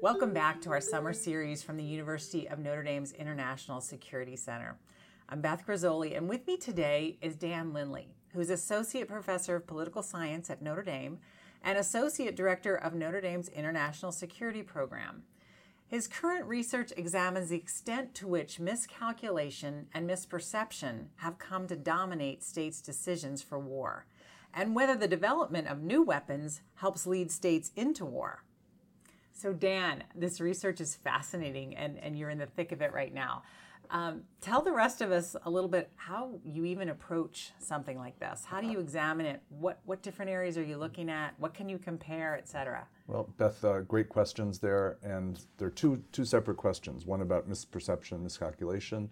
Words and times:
Welcome 0.00 0.32
back 0.32 0.60
to 0.60 0.70
our 0.70 0.80
summer 0.80 1.12
series 1.12 1.64
from 1.64 1.76
the 1.76 1.82
University 1.82 2.48
of 2.48 2.60
Notre 2.60 2.84
Dame's 2.84 3.10
International 3.10 3.80
Security 3.80 4.36
Center. 4.36 4.78
I'm 5.28 5.40
Beth 5.40 5.66
Grizzoli, 5.66 6.16
and 6.16 6.28
with 6.28 6.46
me 6.46 6.56
today 6.56 7.18
is 7.20 7.34
Dan 7.34 7.72
Lindley, 7.72 8.14
who's 8.32 8.48
Associate 8.48 9.08
Professor 9.08 9.56
of 9.56 9.66
Political 9.66 10.04
Science 10.04 10.50
at 10.50 10.62
Notre 10.62 10.84
Dame 10.84 11.18
and 11.64 11.76
Associate 11.76 12.36
Director 12.36 12.76
of 12.76 12.94
Notre 12.94 13.20
Dame's 13.20 13.48
International 13.48 14.12
Security 14.12 14.62
Program. 14.62 15.24
His 15.88 16.06
current 16.06 16.46
research 16.46 16.92
examines 16.96 17.48
the 17.48 17.56
extent 17.56 18.14
to 18.14 18.28
which 18.28 18.60
miscalculation 18.60 19.88
and 19.92 20.08
misperception 20.08 21.06
have 21.16 21.38
come 21.38 21.66
to 21.66 21.74
dominate 21.74 22.44
states' 22.44 22.80
decisions 22.80 23.42
for 23.42 23.58
war, 23.58 24.06
and 24.54 24.76
whether 24.76 24.94
the 24.94 25.08
development 25.08 25.66
of 25.66 25.82
new 25.82 26.04
weapons 26.04 26.60
helps 26.76 27.04
lead 27.04 27.32
states 27.32 27.72
into 27.74 28.04
war. 28.04 28.44
So, 29.38 29.52
Dan, 29.52 30.02
this 30.16 30.40
research 30.40 30.80
is 30.80 30.96
fascinating, 30.96 31.76
and, 31.76 31.96
and 32.00 32.18
you're 32.18 32.28
in 32.28 32.38
the 32.38 32.46
thick 32.46 32.72
of 32.72 32.82
it 32.82 32.92
right 32.92 33.14
now. 33.14 33.44
Um, 33.88 34.22
tell 34.40 34.62
the 34.62 34.72
rest 34.72 35.00
of 35.00 35.12
us 35.12 35.36
a 35.44 35.48
little 35.48 35.70
bit 35.70 35.92
how 35.94 36.40
you 36.44 36.64
even 36.64 36.88
approach 36.88 37.52
something 37.60 37.96
like 37.96 38.18
this. 38.18 38.44
How 38.44 38.60
do 38.60 38.66
you 38.66 38.80
examine 38.80 39.26
it? 39.26 39.40
What 39.48 39.78
what 39.84 40.02
different 40.02 40.32
areas 40.32 40.58
are 40.58 40.64
you 40.64 40.76
looking 40.76 41.08
at? 41.08 41.38
What 41.38 41.54
can 41.54 41.68
you 41.68 41.78
compare, 41.78 42.36
et 42.36 42.48
cetera? 42.48 42.86
Well, 43.06 43.32
Beth, 43.38 43.64
uh, 43.64 43.82
great 43.82 44.08
questions 44.08 44.58
there, 44.58 44.98
and 45.04 45.40
there 45.56 45.68
are 45.68 45.70
two 45.70 46.02
two 46.10 46.24
separate 46.24 46.56
questions. 46.56 47.06
One 47.06 47.22
about 47.22 47.48
misperception, 47.48 48.20
miscalculation. 48.20 49.08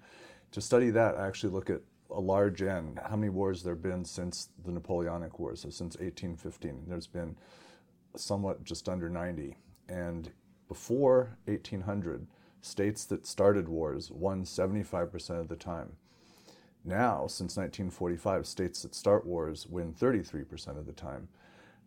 To 0.51 0.61
study 0.61 0.91
that, 0.91 1.17
I 1.17 1.29
actually 1.29 1.53
look 1.53 1.71
at 1.71 1.83
a 2.11 2.21
large 2.21 2.63
N. 2.63 2.99
How 3.09 3.15
many 3.15 3.31
wars 3.31 3.63
there 3.63 3.75
have 3.75 3.83
been 3.83 4.05
since 4.05 4.49
the 4.65 4.73
Napoleonic 4.73 5.39
Wars? 5.39 5.61
So 5.61 5.71
since 5.71 5.97
1815, 5.97 6.83
there's 6.89 7.07
been 7.07 7.37
somewhat 8.17 8.65
just 8.65 8.89
under 8.89 9.09
90, 9.09 9.57
and 9.89 10.31
before 10.69 11.37
1800 11.45 12.27
states 12.61 13.05
that 13.05 13.27
started 13.27 13.69
wars 13.69 14.11
won 14.11 14.45
75% 14.45 15.41
of 15.41 15.49
the 15.49 15.57
time. 15.57 15.93
Now, 16.85 17.27
since 17.27 17.57
1945, 17.57 18.47
states 18.47 18.83
that 18.83 18.95
start 18.95 19.27
wars 19.27 19.67
win 19.67 19.93
33% 19.93 20.79
of 20.79 20.87
the 20.87 20.93
time. 20.93 21.29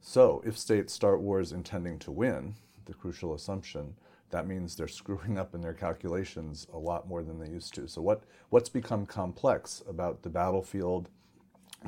So, 0.01 0.41
if 0.45 0.57
states 0.57 0.93
start 0.93 1.21
wars 1.21 1.51
intending 1.51 1.99
to 1.99 2.11
win, 2.11 2.55
the 2.85 2.93
crucial 2.93 3.33
assumption, 3.33 3.95
that 4.29 4.47
means 4.47 4.75
they're 4.75 4.87
screwing 4.87 5.37
up 5.37 5.55
in 5.55 5.61
their 5.61 5.73
calculations 5.73 6.67
a 6.73 6.77
lot 6.77 7.07
more 7.07 7.23
than 7.23 7.39
they 7.39 7.49
used 7.49 7.73
to. 7.75 7.87
So, 7.87 8.01
what, 8.01 8.23
what's 8.49 8.69
become 8.69 9.05
complex 9.05 9.81
about 9.87 10.21
the 10.21 10.29
battlefield, 10.29 11.09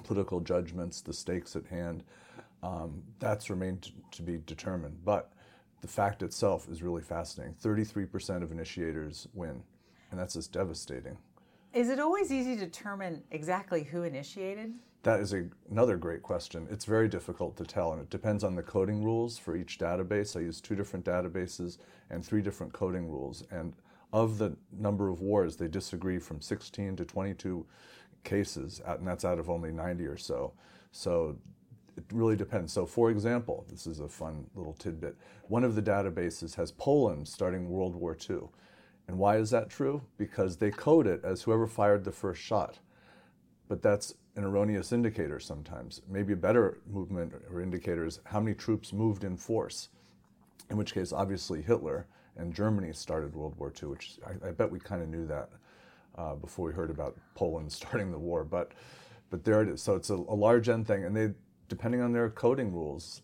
political 0.03 0.39
judgments, 0.39 1.01
the 1.01 1.13
stakes 1.13 1.55
at 1.55 1.65
hand, 1.67 2.03
um, 2.63 3.03
that's 3.19 3.49
remained 3.49 3.91
to 4.11 4.21
be 4.21 4.39
determined. 4.45 4.99
But 5.03 5.31
the 5.81 5.87
fact 5.87 6.21
itself 6.23 6.67
is 6.69 6.83
really 6.83 7.01
fascinating. 7.01 7.55
33% 7.61 8.43
of 8.43 8.51
initiators 8.51 9.27
win, 9.33 9.63
and 10.11 10.19
that's 10.19 10.35
just 10.35 10.53
devastating. 10.53 11.17
Is 11.73 11.89
it 11.89 11.99
always 11.99 12.31
easy 12.31 12.55
to 12.55 12.65
determine 12.65 13.23
exactly 13.31 13.83
who 13.83 14.03
initiated? 14.03 14.73
That 15.03 15.19
is 15.19 15.33
a, 15.33 15.45
another 15.71 15.97
great 15.97 16.21
question. 16.21 16.67
It's 16.69 16.85
very 16.85 17.07
difficult 17.07 17.57
to 17.57 17.63
tell, 17.63 17.93
and 17.93 18.01
it 18.01 18.09
depends 18.11 18.43
on 18.43 18.55
the 18.55 18.61
coding 18.61 19.03
rules 19.03 19.39
for 19.39 19.55
each 19.55 19.79
database. 19.79 20.37
I 20.37 20.41
use 20.41 20.61
two 20.61 20.75
different 20.75 21.05
databases 21.05 21.77
and 22.11 22.23
three 22.23 22.41
different 22.41 22.73
coding 22.73 23.09
rules. 23.09 23.43
And 23.49 23.73
of 24.13 24.37
the 24.37 24.55
number 24.71 25.09
of 25.09 25.21
wars, 25.21 25.55
they 25.55 25.67
disagree 25.67 26.19
from 26.19 26.41
16 26.41 26.97
to 26.97 27.05
22 27.05 27.65
cases, 28.23 28.81
and 28.85 29.07
that's 29.07 29.25
out 29.25 29.39
of 29.39 29.49
only 29.49 29.71
90 29.71 30.05
or 30.05 30.17
so. 30.17 30.53
So 30.91 31.37
it 31.97 32.03
really 32.11 32.35
depends. 32.35 32.71
So, 32.73 32.85
for 32.85 33.11
example, 33.11 33.65
this 33.69 33.85
is 33.85 33.99
a 33.99 34.07
fun 34.07 34.45
little 34.55 34.73
tidbit. 34.73 35.15
One 35.47 35.63
of 35.63 35.75
the 35.75 35.81
databases 35.81 36.55
has 36.55 36.71
Poland 36.71 37.27
starting 37.27 37.69
World 37.69 37.95
War 37.95 38.17
II. 38.29 38.49
And 39.07 39.17
why 39.17 39.37
is 39.37 39.49
that 39.49 39.69
true? 39.69 40.01
Because 40.17 40.57
they 40.57 40.71
code 40.71 41.07
it 41.07 41.21
as 41.23 41.41
whoever 41.41 41.67
fired 41.67 42.03
the 42.03 42.11
first 42.11 42.41
shot. 42.41 42.79
But 43.67 43.81
that's 43.81 44.15
an 44.35 44.43
erroneous 44.43 44.91
indicator 44.91 45.39
sometimes. 45.39 46.01
Maybe 46.07 46.33
a 46.33 46.37
better 46.37 46.79
movement 46.89 47.33
or 47.51 47.61
indicator 47.61 48.05
is 48.05 48.19
how 48.25 48.39
many 48.39 48.55
troops 48.55 48.93
moved 48.93 49.23
in 49.23 49.35
force, 49.35 49.89
in 50.69 50.77
which 50.77 50.93
case, 50.93 51.11
obviously, 51.11 51.61
Hitler 51.61 52.07
and 52.37 52.53
Germany 52.53 52.93
started 52.93 53.35
World 53.35 53.55
War 53.57 53.73
II, 53.81 53.89
which 53.89 54.17
I, 54.25 54.47
I 54.47 54.51
bet 54.51 54.71
we 54.71 54.79
kind 54.79 55.01
of 55.01 55.09
knew 55.09 55.27
that 55.27 55.49
uh, 56.17 56.35
before 56.35 56.67
we 56.67 56.73
heard 56.73 56.89
about 56.89 57.17
Poland 57.35 57.71
starting 57.71 58.11
the 58.11 58.19
war. 58.19 58.43
But, 58.43 58.71
but 59.29 59.43
there 59.43 59.61
it 59.61 59.69
is. 59.69 59.81
So 59.81 59.95
it's 59.95 60.09
a, 60.09 60.15
a 60.15 60.35
large 60.35 60.69
N 60.69 60.85
thing. 60.85 61.03
And 61.03 61.15
they, 61.15 61.31
depending 61.71 62.01
on 62.01 62.11
their 62.11 62.29
coding 62.29 62.73
rules, 62.73 63.21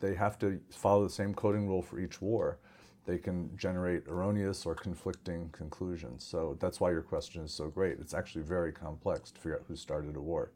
they 0.00 0.14
have 0.14 0.38
to 0.38 0.58
follow 0.70 1.04
the 1.04 1.10
same 1.10 1.34
coding 1.34 1.68
rule 1.68 1.82
for 1.82 2.00
each 2.00 2.22
war. 2.22 2.58
They 3.04 3.18
can 3.18 3.54
generate 3.58 4.08
erroneous 4.08 4.64
or 4.64 4.74
conflicting 4.74 5.50
conclusions. 5.50 6.24
So 6.24 6.56
that's 6.60 6.80
why 6.80 6.92
your 6.92 7.02
question 7.02 7.44
is 7.44 7.52
so 7.52 7.68
great. 7.68 7.98
It's 8.00 8.14
actually 8.14 8.44
very 8.44 8.72
complex 8.72 9.30
to 9.32 9.38
figure 9.38 9.56
out 9.58 9.64
who 9.68 9.76
started 9.76 10.16
a 10.16 10.20
war. 10.20 10.50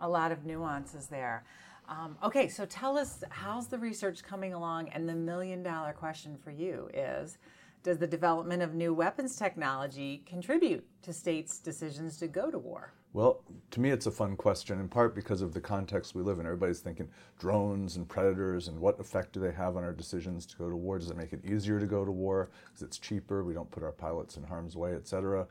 A 0.00 0.08
lot 0.08 0.30
of 0.30 0.44
nuances 0.44 1.06
there. 1.06 1.46
Um, 1.88 2.18
okay, 2.22 2.48
so 2.48 2.66
tell 2.66 2.98
us 2.98 3.24
how's 3.30 3.68
the 3.68 3.78
research 3.78 4.22
coming 4.22 4.52
along? 4.52 4.90
And 4.90 5.08
the 5.08 5.14
million 5.14 5.62
dollar 5.62 5.94
question 5.94 6.36
for 6.36 6.50
you 6.50 6.90
is 6.92 7.38
Does 7.82 7.96
the 7.96 8.06
development 8.06 8.62
of 8.62 8.74
new 8.74 8.92
weapons 8.92 9.36
technology 9.36 10.22
contribute 10.26 10.86
to 11.00 11.14
states' 11.14 11.60
decisions 11.60 12.18
to 12.18 12.28
go 12.28 12.50
to 12.50 12.58
war? 12.58 12.92
Well, 13.14 13.42
to 13.70 13.80
me, 13.80 13.90
it's 13.90 14.06
a 14.06 14.10
fun 14.10 14.36
question, 14.36 14.78
in 14.78 14.88
part 14.88 15.14
because 15.14 15.40
of 15.40 15.54
the 15.54 15.60
context 15.60 16.14
we 16.14 16.22
live 16.22 16.38
in. 16.38 16.46
Everybody's 16.46 16.80
thinking 16.80 17.08
drones 17.38 17.96
and 17.96 18.06
predators 18.06 18.68
and 18.68 18.78
what 18.78 19.00
effect 19.00 19.32
do 19.32 19.40
they 19.40 19.52
have 19.52 19.76
on 19.76 19.84
our 19.84 19.92
decisions 19.92 20.44
to 20.46 20.56
go 20.56 20.68
to 20.68 20.76
war? 20.76 20.98
Does 20.98 21.10
it 21.10 21.16
make 21.16 21.32
it 21.32 21.44
easier 21.44 21.80
to 21.80 21.86
go 21.86 22.04
to 22.04 22.12
war 22.12 22.50
because 22.66 22.82
it's 22.82 22.98
cheaper? 22.98 23.42
We 23.44 23.54
don't 23.54 23.70
put 23.70 23.82
our 23.82 23.92
pilots 23.92 24.36
in 24.36 24.44
harm's 24.44 24.76
way, 24.76 24.94
et 24.94 25.08
cetera. 25.08 25.46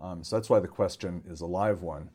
Um, 0.00 0.24
so 0.24 0.36
that's 0.36 0.48
why 0.48 0.60
the 0.60 0.68
question 0.68 1.22
is 1.28 1.42
a 1.42 1.46
live 1.46 1.82
one. 1.82 2.08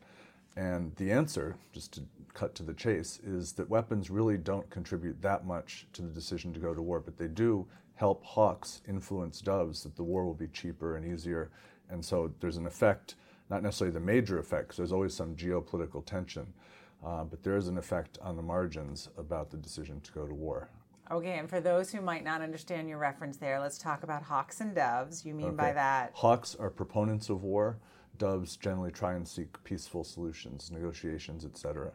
And 0.56 0.94
the 0.96 1.12
answer, 1.12 1.56
just 1.72 1.92
to 1.94 2.02
cut 2.34 2.56
to 2.56 2.64
the 2.64 2.74
chase, 2.74 3.20
is 3.24 3.52
that 3.52 3.70
weapons 3.70 4.10
really 4.10 4.36
don't 4.36 4.68
contribute 4.70 5.22
that 5.22 5.46
much 5.46 5.86
to 5.92 6.02
the 6.02 6.08
decision 6.08 6.52
to 6.52 6.60
go 6.60 6.74
to 6.74 6.82
war, 6.82 6.98
but 6.98 7.16
they 7.16 7.28
do 7.28 7.66
help 7.94 8.24
hawks 8.24 8.82
influence 8.88 9.40
doves 9.40 9.84
that 9.84 9.94
the 9.94 10.02
war 10.02 10.24
will 10.24 10.34
be 10.34 10.48
cheaper 10.48 10.96
and 10.96 11.06
easier. 11.06 11.50
And 11.88 12.04
so 12.04 12.32
there's 12.40 12.56
an 12.56 12.66
effect 12.66 13.14
not 13.50 13.62
necessarily 13.62 13.92
the 13.92 14.00
major 14.00 14.38
effect, 14.38 14.68
because 14.68 14.76
there's 14.76 14.92
always 14.92 15.14
some 15.14 15.34
geopolitical 15.34 16.04
tension, 16.04 16.46
uh, 17.04 17.24
but 17.24 17.42
there 17.42 17.56
is 17.56 17.68
an 17.68 17.78
effect 17.78 18.18
on 18.22 18.36
the 18.36 18.42
margins 18.42 19.08
about 19.18 19.50
the 19.50 19.56
decision 19.56 20.00
to 20.00 20.12
go 20.12 20.26
to 20.26 20.34
war. 20.34 20.70
Okay, 21.10 21.38
and 21.38 21.50
for 21.50 21.60
those 21.60 21.90
who 21.90 22.00
might 22.00 22.22
not 22.22 22.40
understand 22.40 22.88
your 22.88 22.98
reference 22.98 23.36
there, 23.36 23.58
let's 23.58 23.78
talk 23.78 24.04
about 24.04 24.22
hawks 24.22 24.60
and 24.60 24.74
doves. 24.74 25.26
You 25.26 25.34
mean 25.34 25.48
okay. 25.48 25.56
by 25.56 25.72
that? 25.72 26.12
Hawks 26.14 26.54
are 26.54 26.70
proponents 26.70 27.28
of 27.30 27.42
war. 27.42 27.78
Doves 28.16 28.56
generally 28.56 28.92
try 28.92 29.14
and 29.14 29.26
seek 29.26 29.62
peaceful 29.64 30.04
solutions, 30.04 30.70
negotiations, 30.70 31.44
etc. 31.44 31.90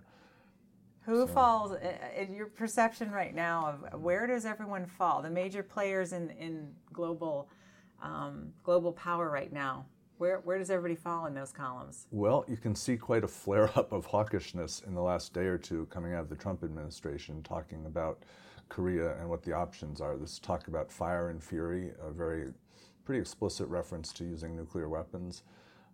Who 1.01 1.27
so. 1.27 1.33
falls 1.33 1.77
in 2.17 2.33
your 2.33 2.47
perception 2.47 3.09
right 3.11 3.33
now 3.33 3.79
of 3.93 4.01
where 4.01 4.27
does 4.27 4.43
everyone 4.43 4.85
fall? 4.85 5.21
The 5.21 5.29
major 5.29 5.63
players 5.63 6.11
in 6.11 6.31
in 6.31 6.73
global 6.91 7.47
um, 8.01 8.51
global 8.63 8.91
power 8.91 9.29
right 9.29 9.53
now. 9.53 9.85
Where, 10.17 10.39
where 10.39 10.57
does 10.57 10.69
everybody 10.69 10.95
fall 10.95 11.25
in 11.25 11.33
those 11.33 11.51
columns? 11.51 12.07
Well, 12.11 12.45
you 12.47 12.55
can 12.55 12.73
see 12.73 12.95
quite 12.95 13.23
a 13.23 13.27
flare 13.27 13.69
up 13.77 13.91
of 13.91 14.07
hawkishness 14.07 14.85
in 14.87 14.93
the 14.93 15.01
last 15.01 15.33
day 15.33 15.45
or 15.45 15.57
two 15.57 15.87
coming 15.87 16.13
out 16.13 16.21
of 16.21 16.29
the 16.29 16.35
Trump 16.35 16.63
administration 16.63 17.43
talking 17.43 17.85
about 17.85 18.23
Korea 18.69 19.17
and 19.19 19.29
what 19.29 19.43
the 19.43 19.51
options 19.51 19.99
are. 19.99 20.15
This 20.15 20.39
talk 20.39 20.67
about 20.67 20.91
fire 20.91 21.29
and 21.29 21.43
fury, 21.43 21.91
a 22.01 22.11
very 22.11 22.53
pretty 23.03 23.19
explicit 23.19 23.67
reference 23.67 24.13
to 24.13 24.23
using 24.23 24.55
nuclear 24.55 24.87
weapons, 24.87 25.43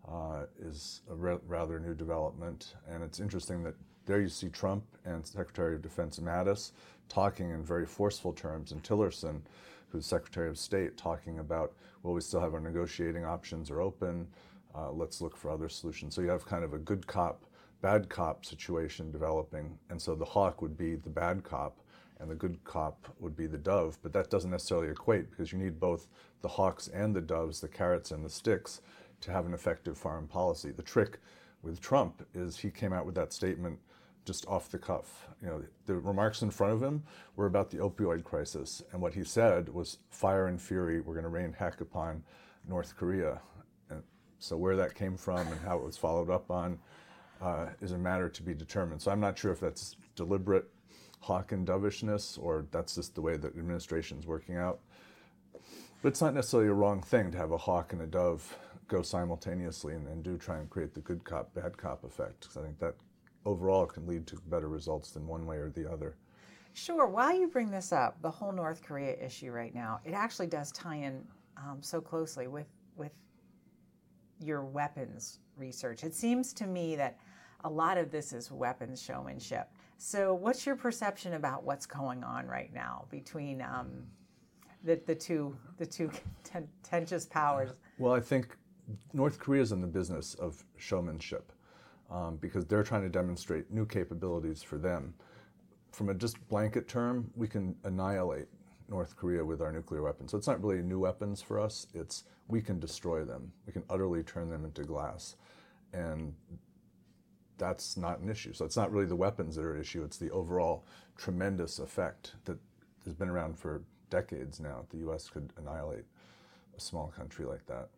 uh, 0.08 0.44
is 0.60 1.02
a 1.10 1.16
re- 1.16 1.40
rather 1.48 1.80
new 1.80 1.96
development. 1.96 2.76
And 2.88 3.04
it's 3.04 3.20
interesting 3.20 3.64
that 3.64 3.76
there 4.06 4.22
you 4.22 4.30
see 4.30 4.50
Trump 4.50 4.84
and 5.04 5.26
Secretary 5.26 5.76
of 5.76 5.82
Defense 5.82 6.20
Mattis 6.20 6.72
talking 7.10 7.50
in 7.50 7.64
very 7.64 7.86
forceful 7.86 8.34
terms, 8.34 8.72
and 8.72 8.84
Tillerson 8.84 9.42
who's 9.92 10.06
Secretary 10.06 10.50
of 10.50 10.58
State, 10.58 10.98
talking 10.98 11.40
about, 11.40 11.74
well, 12.04 12.14
we 12.14 12.22
still 12.22 12.40
have 12.40 12.54
our 12.54 12.60
negotiating 12.60 13.26
options 13.26 13.70
are 13.70 13.82
open. 13.82 14.28
Uh, 14.74 14.92
let's 14.92 15.22
look 15.22 15.36
for 15.36 15.50
other 15.50 15.70
solutions. 15.70 16.16
So 16.16 16.22
you 16.22 16.30
have 16.30 16.46
kind 16.46 16.64
of 16.64 16.74
a 16.74 16.78
good 16.78 17.06
cop, 17.06 17.46
bad 17.82 18.10
cop 18.10 18.46
situation 18.46 19.12
developing. 19.12 19.78
And 19.90 20.02
so 20.02 20.16
the 20.16 20.26
hawk 20.26 20.62
would 20.62 20.78
be 20.78 20.96
the 20.96 21.10
bad 21.10 21.44
cop, 21.44 21.80
and 22.20 22.30
the 22.30 22.36
good 22.36 22.64
cop 22.64 23.08
would 23.20 23.36
be 23.36 23.48
the 23.48 23.58
dove. 23.58 23.98
But 24.02 24.14
that 24.14 24.30
doesn't 24.30 24.52
necessarily 24.52 24.90
equate 24.90 25.30
because 25.30 25.52
you 25.52 25.58
need 25.58 25.80
both 25.80 26.08
the 26.42 26.48
hawks 26.48 26.88
and 26.88 27.16
the 27.16 27.22
doves, 27.22 27.60
the 27.60 27.68
carrots 27.68 28.12
and 28.12 28.24
the 28.24 28.30
sticks, 28.30 28.82
to 29.22 29.32
have 29.32 29.46
an 29.46 29.54
effective 29.54 29.98
foreign 29.98 30.28
policy. 30.28 30.72
The 30.72 30.82
trick 30.82 31.20
with 31.62 31.80
Trump 31.80 32.26
is 32.34 32.58
he 32.58 32.72
came 32.72 32.94
out 32.94 33.06
with 33.06 33.16
that 33.16 33.34
statement 33.34 33.80
just 34.26 34.48
off 34.48 34.70
the 34.70 34.78
cuff. 34.78 35.28
You 35.42 35.48
know, 35.48 35.64
the 35.86 35.96
remarks 35.96 36.42
in 36.42 36.52
front 36.52 36.74
of 36.74 36.84
him 36.84 37.04
were 37.36 37.48
about 37.48 37.70
the 37.70 37.78
opioid 37.78 38.24
crisis, 38.24 38.82
and 38.92 39.02
what 39.02 39.14
he 39.14 39.24
said 39.24 39.70
was 39.70 39.98
fire 40.10 40.48
and 40.48 40.62
fury. 40.62 41.02
We're 41.02 41.14
going 41.14 41.24
to 41.24 41.30
rain 41.30 41.54
heck 41.54 41.82
upon 41.82 42.24
North 42.68 42.96
Korea. 42.96 43.42
And 43.90 44.04
so 44.40 44.58
where 44.58 44.76
that 44.76 44.96
came 44.96 45.18
from 45.18 45.48
and 45.48 45.60
how 45.62 45.78
it 45.78 45.84
was 45.84 45.98
followed 45.98 46.30
up 46.30 46.52
on 46.52 46.80
uh, 47.42 47.68
is 47.82 47.92
a 47.92 47.98
matter 47.98 48.30
to 48.30 48.44
be 48.44 48.54
determined. 48.54 49.02
So 49.02 49.12
I'm 49.12 49.20
not 49.20 49.38
sure 49.38 49.52
if 49.52 49.60
that's 49.60 49.96
deliberate 50.16 50.70
hawk 51.20 51.52
and 51.52 51.66
dovishness 51.66 52.38
or 52.38 52.66
that's 52.72 52.96
just 52.96 53.16
the 53.16 53.22
way 53.22 53.38
the 53.38 53.48
administration 53.48 54.20
is 54.20 54.28
working 54.28 54.58
out. 54.58 54.80
But 56.02 56.10
it's 56.10 56.22
not 56.22 56.34
necessarily 56.34 56.70
a 56.70 56.74
wrong 56.74 57.02
thing 57.02 57.32
to 57.32 57.38
have 57.38 57.52
a 57.52 57.58
hawk 57.58 57.94
and 57.94 58.02
a 58.02 58.08
dove 58.08 58.58
go 58.88 59.02
simultaneously 59.02 59.94
and, 59.94 60.08
and 60.08 60.24
do 60.24 60.38
try 60.38 60.58
and 60.58 60.70
create 60.70 60.94
the 60.94 61.00
good 61.02 61.24
cop, 61.24 61.54
bad 61.54 61.78
cop 61.78 62.04
effect. 62.04 62.42
Because 62.42 62.58
I 62.58 62.62
think 62.64 62.80
that 62.80 62.96
overall 63.46 63.86
can 63.86 64.06
lead 64.08 64.28
to 64.28 64.38
better 64.48 64.68
results 64.68 65.12
than 65.12 65.28
one 65.28 65.46
way 65.46 65.58
or 65.58 65.70
the 65.70 65.92
other. 65.92 66.16
Sure. 66.74 67.06
While 67.06 67.36
you 67.36 67.48
bring 67.48 67.70
this 67.70 67.92
up, 67.92 68.22
the 68.22 68.32
whole 68.32 68.52
North 68.52 68.82
Korea 68.82 69.14
issue 69.14 69.52
right 69.52 69.74
now, 69.74 70.00
it 70.06 70.14
actually 70.14 70.48
does 70.48 70.72
tie 70.72 70.96
in 70.96 71.24
um, 71.58 71.80
so 71.82 72.00
closely 72.00 72.48
with 72.48 72.68
with 72.96 73.12
your 74.40 74.64
weapons 74.64 75.40
research. 75.58 76.04
It 76.04 76.16
seems 76.16 76.54
to 76.54 76.68
me 76.68 76.96
that 76.96 77.18
a 77.64 77.70
lot 77.70 77.98
of 77.98 78.10
this 78.10 78.34
is 78.34 78.52
weapons 78.52 79.02
showmanship. 79.02 79.70
So, 79.98 80.34
what's 80.34 80.66
your 80.66 80.76
perception 80.76 81.34
about 81.34 81.64
what's 81.64 81.86
going 81.86 82.24
on 82.24 82.48
right 82.48 82.74
now 82.74 83.06
between 83.12 83.62
um, 83.62 84.04
the, 84.84 85.00
the 85.06 85.16
two 85.16 85.56
the 85.78 85.86
two 85.86 86.10
contentious 86.44 87.26
powers? 87.26 87.72
Well, 88.00 88.14
I 88.14 88.20
think 88.20 88.58
North 89.14 89.40
Korea 89.40 89.62
is 89.62 89.72
in 89.74 89.82
the 89.82 89.88
business 89.88 90.36
of 90.36 90.64
showmanship 90.78 91.52
um, 92.12 92.38
because 92.38 92.66
they're 92.66 92.84
trying 92.84 93.04
to 93.04 93.10
demonstrate 93.10 93.72
new 93.72 93.86
capabilities 93.86 94.62
for 94.62 94.78
them. 94.78 95.14
From 95.92 96.10
a 96.10 96.14
just 96.14 96.46
blanket 96.48 96.88
term, 96.88 97.32
we 97.36 97.48
can 97.48 97.76
annihilate 97.84 98.48
North 98.90 99.16
Korea 99.16 99.44
with 99.44 99.62
our 99.62 99.72
nuclear 99.72 100.02
weapons. 100.02 100.32
So 100.32 100.38
it's 100.38 100.48
not 100.48 100.62
really 100.62 100.82
new 100.82 101.00
weapons 101.00 101.42
for 101.42 101.60
us. 101.60 101.88
It's 101.94 102.26
we 102.48 102.62
can 102.62 102.80
destroy 102.80 103.24
them. 103.24 103.52
We 103.66 103.74
can 103.74 103.84
utterly 103.90 104.24
turn 104.24 104.50
them 104.50 104.66
into 104.66 104.84
glass, 104.84 105.38
and 105.94 106.34
that's 107.58 107.96
not 107.96 108.20
an 108.20 108.30
issue. 108.30 108.54
So 108.54 108.66
it's 108.66 108.76
not 108.76 108.92
really 108.92 109.06
the 109.06 109.16
weapons 109.16 109.56
that 109.56 109.64
are 109.64 109.76
an 109.76 109.82
issue. 109.82 110.04
It's 110.04 110.18
the 110.18 110.32
overall 110.32 110.86
tremendous 111.18 111.80
effect 111.80 112.34
that 112.46 112.58
has 113.06 113.14
been 113.14 113.30
around 113.30 113.58
for 113.58 113.84
decades 114.10 114.60
now. 114.60 114.86
The 114.90 114.98
U.S. 115.00 115.30
could 115.30 115.54
annihilate 115.58 116.06
a 116.76 116.80
small 116.80 117.14
country 117.16 117.46
like 117.46 117.66
that. 117.68 117.90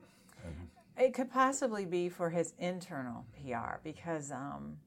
And 0.46 0.56
it 0.98 1.14
could 1.14 1.32
possibly 1.32 1.86
be 1.86 2.10
for 2.10 2.30
his 2.30 2.54
internal 2.60 3.26
PR 3.42 3.78
because 3.84 4.32
um, 4.32 4.78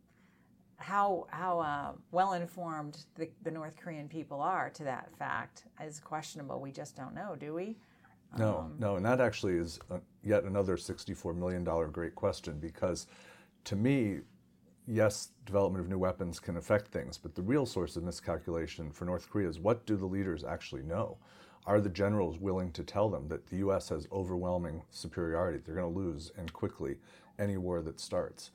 how 0.79 1.26
how 1.31 1.61
uh, 1.61 1.93
well 2.11 2.35
informed 2.35 3.05
the, 3.17 3.29
the, 3.43 3.50
North 3.50 3.76
Korean 3.76 4.08
people 4.08 4.41
are 4.41 4.70
to 4.70 4.85
that 4.85 5.11
fact 5.19 5.64
is 5.82 5.99
questionable. 6.00 6.61
We 6.61 6.70
just 6.70 6.97
don't 6.97 7.14
know, 7.14 7.35
do 7.38 7.55
we? 7.55 7.76
No, 8.37 8.58
um, 8.58 8.75
no, 8.79 8.97
and 8.97 9.06
that 9.06 9.20
actually 9.20 9.55
is 9.55 9.79
a, 9.91 10.00
yet 10.23 10.44
another 10.44 10.76
sixty-four 10.76 11.35
million 11.35 11.64
dollar 11.64 11.88
great 11.88 12.14
question 12.14 12.59
because, 12.59 13.06
to 13.64 13.76
me, 13.76 14.20
yes, 14.87 15.31
development 15.47 15.82
of 15.82 15.91
new 15.91 15.99
weapons 15.99 16.38
can 16.38 16.56
affect 16.56 16.88
things, 16.88 17.19
but 17.19 17.35
the 17.35 17.43
real 17.43 17.67
source 17.67 17.97
of 17.97 18.02
miscalculation 18.02 18.91
for 18.91 19.06
North 19.06 19.31
Korea 19.31 19.49
is 19.49 19.59
what 19.59 19.87
do 19.87 19.97
the 19.97 20.06
leaders 20.06 20.44
actually 20.44 20.82
know? 20.82 21.17
Are 21.66 21.80
the 21.80 21.88
generals 21.88 22.38
willing 22.38 22.70
to 22.72 22.84
tell 22.84 23.08
them 23.08 23.28
that 23.28 23.48
the 23.48 23.56
U.S. 23.56 23.88
has 23.88 24.06
overwhelming 24.12 24.82
superiority? 24.90 25.60
They're 25.64 25.74
going 25.74 25.92
to 25.92 25.98
lose 25.98 26.30
and 26.38 26.52
quickly 26.52 26.96
any 27.38 27.56
war 27.56 27.82
that 27.82 28.00
starts 28.00 28.52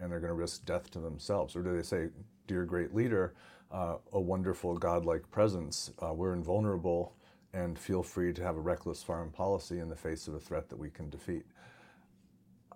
and 0.00 0.10
they're 0.10 0.20
going 0.20 0.30
to 0.30 0.34
risk 0.34 0.64
death 0.64 0.90
to 0.90 0.98
themselves? 0.98 1.54
Or 1.56 1.62
do 1.62 1.76
they 1.76 1.82
say, 1.82 2.08
Dear 2.46 2.64
great 2.64 2.94
leader, 2.94 3.34
uh, 3.70 3.96
a 4.12 4.20
wonderful 4.20 4.76
godlike 4.76 5.30
presence, 5.30 5.90
uh, 6.02 6.12
we're 6.12 6.34
invulnerable 6.34 7.16
and 7.54 7.78
feel 7.78 8.02
free 8.02 8.34
to 8.34 8.42
have 8.42 8.56
a 8.56 8.60
reckless 8.60 9.02
foreign 9.02 9.30
policy 9.30 9.78
in 9.78 9.88
the 9.88 9.96
face 9.96 10.28
of 10.28 10.34
a 10.34 10.40
threat 10.40 10.68
that 10.68 10.78
we 10.78 10.90
can 10.90 11.08
defeat? 11.08 11.46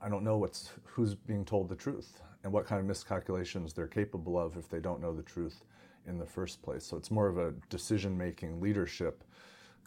I 0.01 0.09
don't 0.09 0.25
know 0.25 0.39
what's, 0.39 0.71
who's 0.85 1.15
being 1.15 1.45
told 1.45 1.69
the 1.69 1.75
truth 1.75 2.23
and 2.45 2.53
what 2.53 2.65
kind 2.65 2.81
of 2.81 2.87
miscalculations 2.87 3.75
they're 3.75 3.89
capable 3.89 4.39
of 4.39 4.57
if 4.57 4.69
they 4.71 4.81
don't 4.81 5.03
know 5.03 5.15
the 5.15 5.23
truth 5.23 5.65
in 6.07 6.19
the 6.19 6.27
first 6.27 6.63
place. 6.63 6.85
So 6.85 6.97
it's 6.97 7.11
more 7.11 7.27
of 7.27 7.37
a 7.37 7.53
decision 7.69 8.17
making 8.17 8.61
leadership 8.61 9.25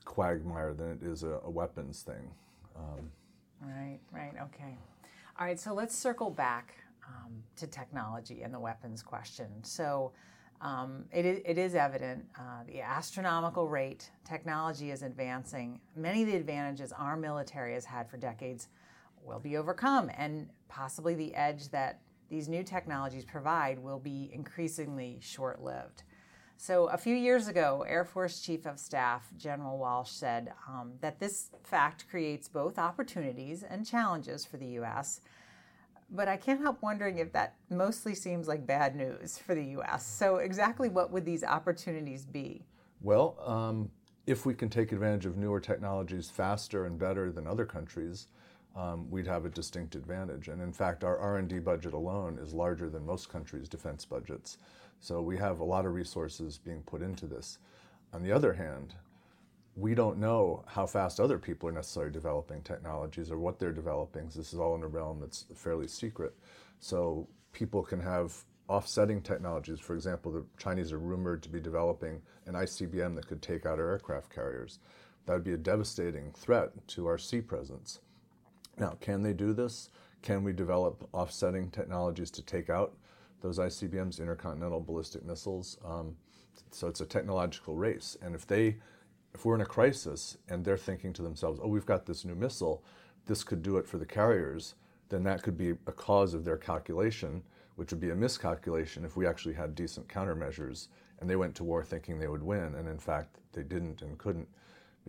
quagmire 0.06 0.74
than 0.74 0.92
it 0.92 1.04
is 1.04 1.24
a, 1.24 1.40
a 1.44 1.50
weapons 1.50 2.02
thing. 2.02 2.32
Um, 2.76 3.12
right, 3.62 4.00
right, 4.12 4.34
okay. 4.42 4.78
All 5.40 5.46
right, 5.46 5.60
so 5.60 5.74
let's 5.74 5.96
circle 5.96 6.30
back 6.30 6.74
um, 7.08 7.44
to 7.58 7.68
technology 7.68 8.42
and 8.42 8.54
the 8.54 8.60
weapons 8.60 9.02
question. 9.02 9.48
So 9.64 10.12
um, 10.62 11.06
it, 11.12 11.26
it 11.26 11.58
is 11.58 11.74
evident 11.74 12.26
uh, 12.38 12.64
the 12.68 12.82
astronomical 12.82 13.68
rate 13.68 14.12
technology 14.24 14.92
is 14.92 15.02
advancing. 15.02 15.80
Many 15.96 16.22
of 16.22 16.28
the 16.28 16.36
advantages 16.36 16.92
our 16.92 17.18
military 17.18 17.74
has 17.74 17.86
had 17.86 18.10
for 18.10 18.18
decades 18.18 18.68
will 19.24 19.40
be 19.40 19.58
overcome, 19.58 20.12
and 20.18 20.50
possibly 20.68 21.16
the 21.16 21.34
edge 21.36 21.70
that 21.70 22.02
these 22.30 22.48
new 22.48 22.64
technologies 22.64 23.26
provide 23.26 23.78
will 23.80 24.00
be 24.00 24.30
increasingly 24.34 25.18
short 25.22 25.62
lived. 25.62 26.04
So, 26.64 26.90
a 26.90 26.98
few 26.98 27.16
years 27.16 27.48
ago, 27.48 27.84
Air 27.90 28.06
Force 28.06 28.40
Chief 28.40 28.68
of 28.68 28.78
Staff 28.78 29.32
General 29.36 29.80
Welsh 29.80 30.12
said 30.12 30.54
um, 30.68 30.92
that 31.02 31.20
this 31.20 31.50
fact 31.64 32.06
creates 32.08 32.48
both 32.48 32.78
opportunities 32.78 33.64
and 33.64 33.84
challenges 33.84 34.46
for 34.46 34.58
the 34.58 34.68
U.S 34.68 35.22
but 36.14 36.28
I 36.28 36.36
can't 36.36 36.60
help 36.60 36.82
wondering 36.82 37.20
if 37.20 37.32
that 37.32 37.56
mostly 37.70 38.14
seems 38.14 38.48
like 38.48 38.68
bad 38.68 38.98
news 38.98 39.38
for 39.38 39.56
the 39.56 39.64
U.S. 39.64 40.06
So, 40.06 40.38
exactly 40.38 40.90
what 40.90 41.10
would 41.10 41.26
these 41.26 41.44
opportunities 41.44 42.26
be? 42.26 42.66
Well, 43.02 43.38
um, 43.46 43.90
if 44.28 44.46
we 44.46 44.54
can 44.54 44.70
take 44.70 44.92
advantage 44.92 45.26
of 45.26 45.38
newer 45.38 45.62
technologies 45.62 46.30
faster 46.30 46.86
and 46.86 47.00
better 47.00 47.32
than 47.32 47.48
other 47.48 47.66
countries, 47.66 48.28
um, 48.76 49.10
we'd 49.10 49.28
have 49.28 49.46
a 49.46 49.50
distinct 49.50 49.96
advantage. 49.96 50.48
And 50.48 50.62
in 50.62 50.72
fact, 50.72 51.04
our 51.04 51.18
R&D 51.18 51.60
budget 51.60 51.94
alone 51.94 52.40
is 52.42 52.54
larger 52.54 52.90
than 52.90 53.06
most 53.06 53.30
countries' 53.30 53.68
defense 53.68 54.06
budgets. 54.06 54.58
So 55.00 55.22
we 55.22 55.38
have 55.38 55.60
a 55.60 55.64
lot 55.64 55.86
of 55.86 55.94
resources 55.94 56.58
being 56.58 56.82
put 56.84 57.02
into 57.02 57.26
this. 57.26 57.60
On 58.14 58.24
the 58.24 58.32
other 58.32 58.54
hand, 58.54 58.96
we 59.76 59.96
don't 59.96 60.18
know 60.18 60.64
how 60.68 60.86
fast 60.86 61.20
other 61.20 61.38
people 61.38 61.68
are 61.70 61.74
necessarily 61.74 62.12
developing 62.12 62.62
technologies 62.62 63.32
or 63.32 63.38
what 63.38 63.58
they're 63.58 63.72
developing. 63.72 64.26
This 64.28 64.54
is 64.54 64.60
all 64.60 64.76
in 64.76 64.84
a 64.84 64.88
realm 64.88 65.20
that's 65.20 65.46
fairly 65.56 65.88
secret. 65.88 66.34
So 66.80 67.28
people 67.54 67.82
can 67.82 68.00
have 68.00 68.34
offsetting 68.68 69.22
technologies. 69.22 69.80
For 69.80 69.96
example, 69.96 70.32
the 70.32 70.46
Chinese 70.58 70.94
are 70.94 71.00
rumored 71.00 71.44
to 71.44 71.50
be 71.50 71.60
developing 71.60 72.22
an 72.46 72.54
ICBM 72.54 73.16
that 73.16 73.28
could 73.28 73.42
take 73.42 73.66
out 73.66 73.80
our 73.80 73.90
aircraft 73.92 74.34
carriers. 74.34 74.80
That 75.26 75.34
would 75.34 75.44
be 75.44 75.54
a 75.54 75.58
devastating 75.58 76.32
threat 76.32 76.72
to 76.90 77.08
our 77.08 77.18
sea 77.18 77.42
presence. 77.42 78.00
Now, 78.78 78.98
can 79.02 79.22
they 79.22 79.34
do 79.34 79.54
this? 79.54 79.90
Can 80.22 80.44
we 80.44 80.54
develop 80.54 81.08
offsetting 81.14 81.72
technologies 81.72 82.32
to 82.32 82.42
take 82.42 82.70
out 82.70 82.96
those 83.42 83.60
ICBMs, 83.60 84.20
intercontinental 84.20 84.80
ballistic 84.80 85.26
missiles? 85.26 85.78
Um, 85.86 86.16
so 86.72 86.88
it's 86.88 87.02
a 87.02 87.06
technological 87.06 87.76
race. 87.76 88.18
And 88.22 88.36
if 88.36 88.46
they 88.48 88.78
if 89.34 89.46
we're 89.46 89.56
in 89.56 89.62
a 89.62 89.66
crisis 89.66 90.38
and 90.50 90.64
they're 90.64 90.78
thinking 90.78 91.14
to 91.14 91.22
themselves, 91.22 91.60
oh, 91.64 91.68
we've 91.68 91.86
got 91.86 92.06
this 92.06 92.26
new 92.26 92.36
missile, 92.36 92.84
this 93.28 93.44
could 93.44 93.64
do 93.64 93.78
it 93.78 93.88
for 93.88 93.98
the 93.98 94.06
carriers, 94.06 94.76
then 95.08 95.24
that 95.24 95.42
could 95.42 95.58
be 95.58 95.70
a 95.70 95.92
cause 95.92 96.34
of 96.34 96.44
their 96.44 96.58
calculation, 96.58 97.42
which 97.76 97.92
would 97.92 98.02
be 98.02 98.10
a 98.10 98.16
miscalculation 98.16 99.06
if 99.06 99.16
we 99.16 99.26
actually 99.26 99.54
had 99.54 99.74
decent 99.74 100.08
countermeasures 100.10 100.88
and 101.22 101.30
they 101.30 101.36
went 101.36 101.56
to 101.56 101.64
war 101.64 101.84
thinking 101.84 102.20
they 102.20 102.28
would 102.28 102.44
win, 102.44 102.76
and 102.76 102.90
in 102.90 102.98
fact, 102.98 103.38
they 103.54 103.64
didn't 103.64 104.02
and 104.02 104.18
couldn't 104.18 104.50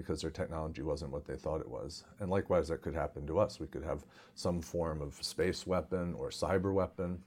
because 0.03 0.21
their 0.21 0.31
technology 0.31 0.83
wasn't 0.83 1.11
what 1.11 1.25
they 1.25 1.37
thought 1.37 1.61
it 1.61 1.69
was. 1.69 2.05
And 2.21 2.31
likewise, 2.31 2.69
that 2.69 2.83
could 2.83 2.95
happen 2.95 3.27
to 3.27 3.39
us. 3.39 3.61
We 3.61 3.67
could 3.67 3.85
have 3.85 4.05
some 4.35 4.61
form 4.61 5.01
of 5.01 5.15
space 5.23 5.67
weapon 5.67 6.15
or 6.15 6.31
cyber 6.31 6.73
weapon. 6.73 7.23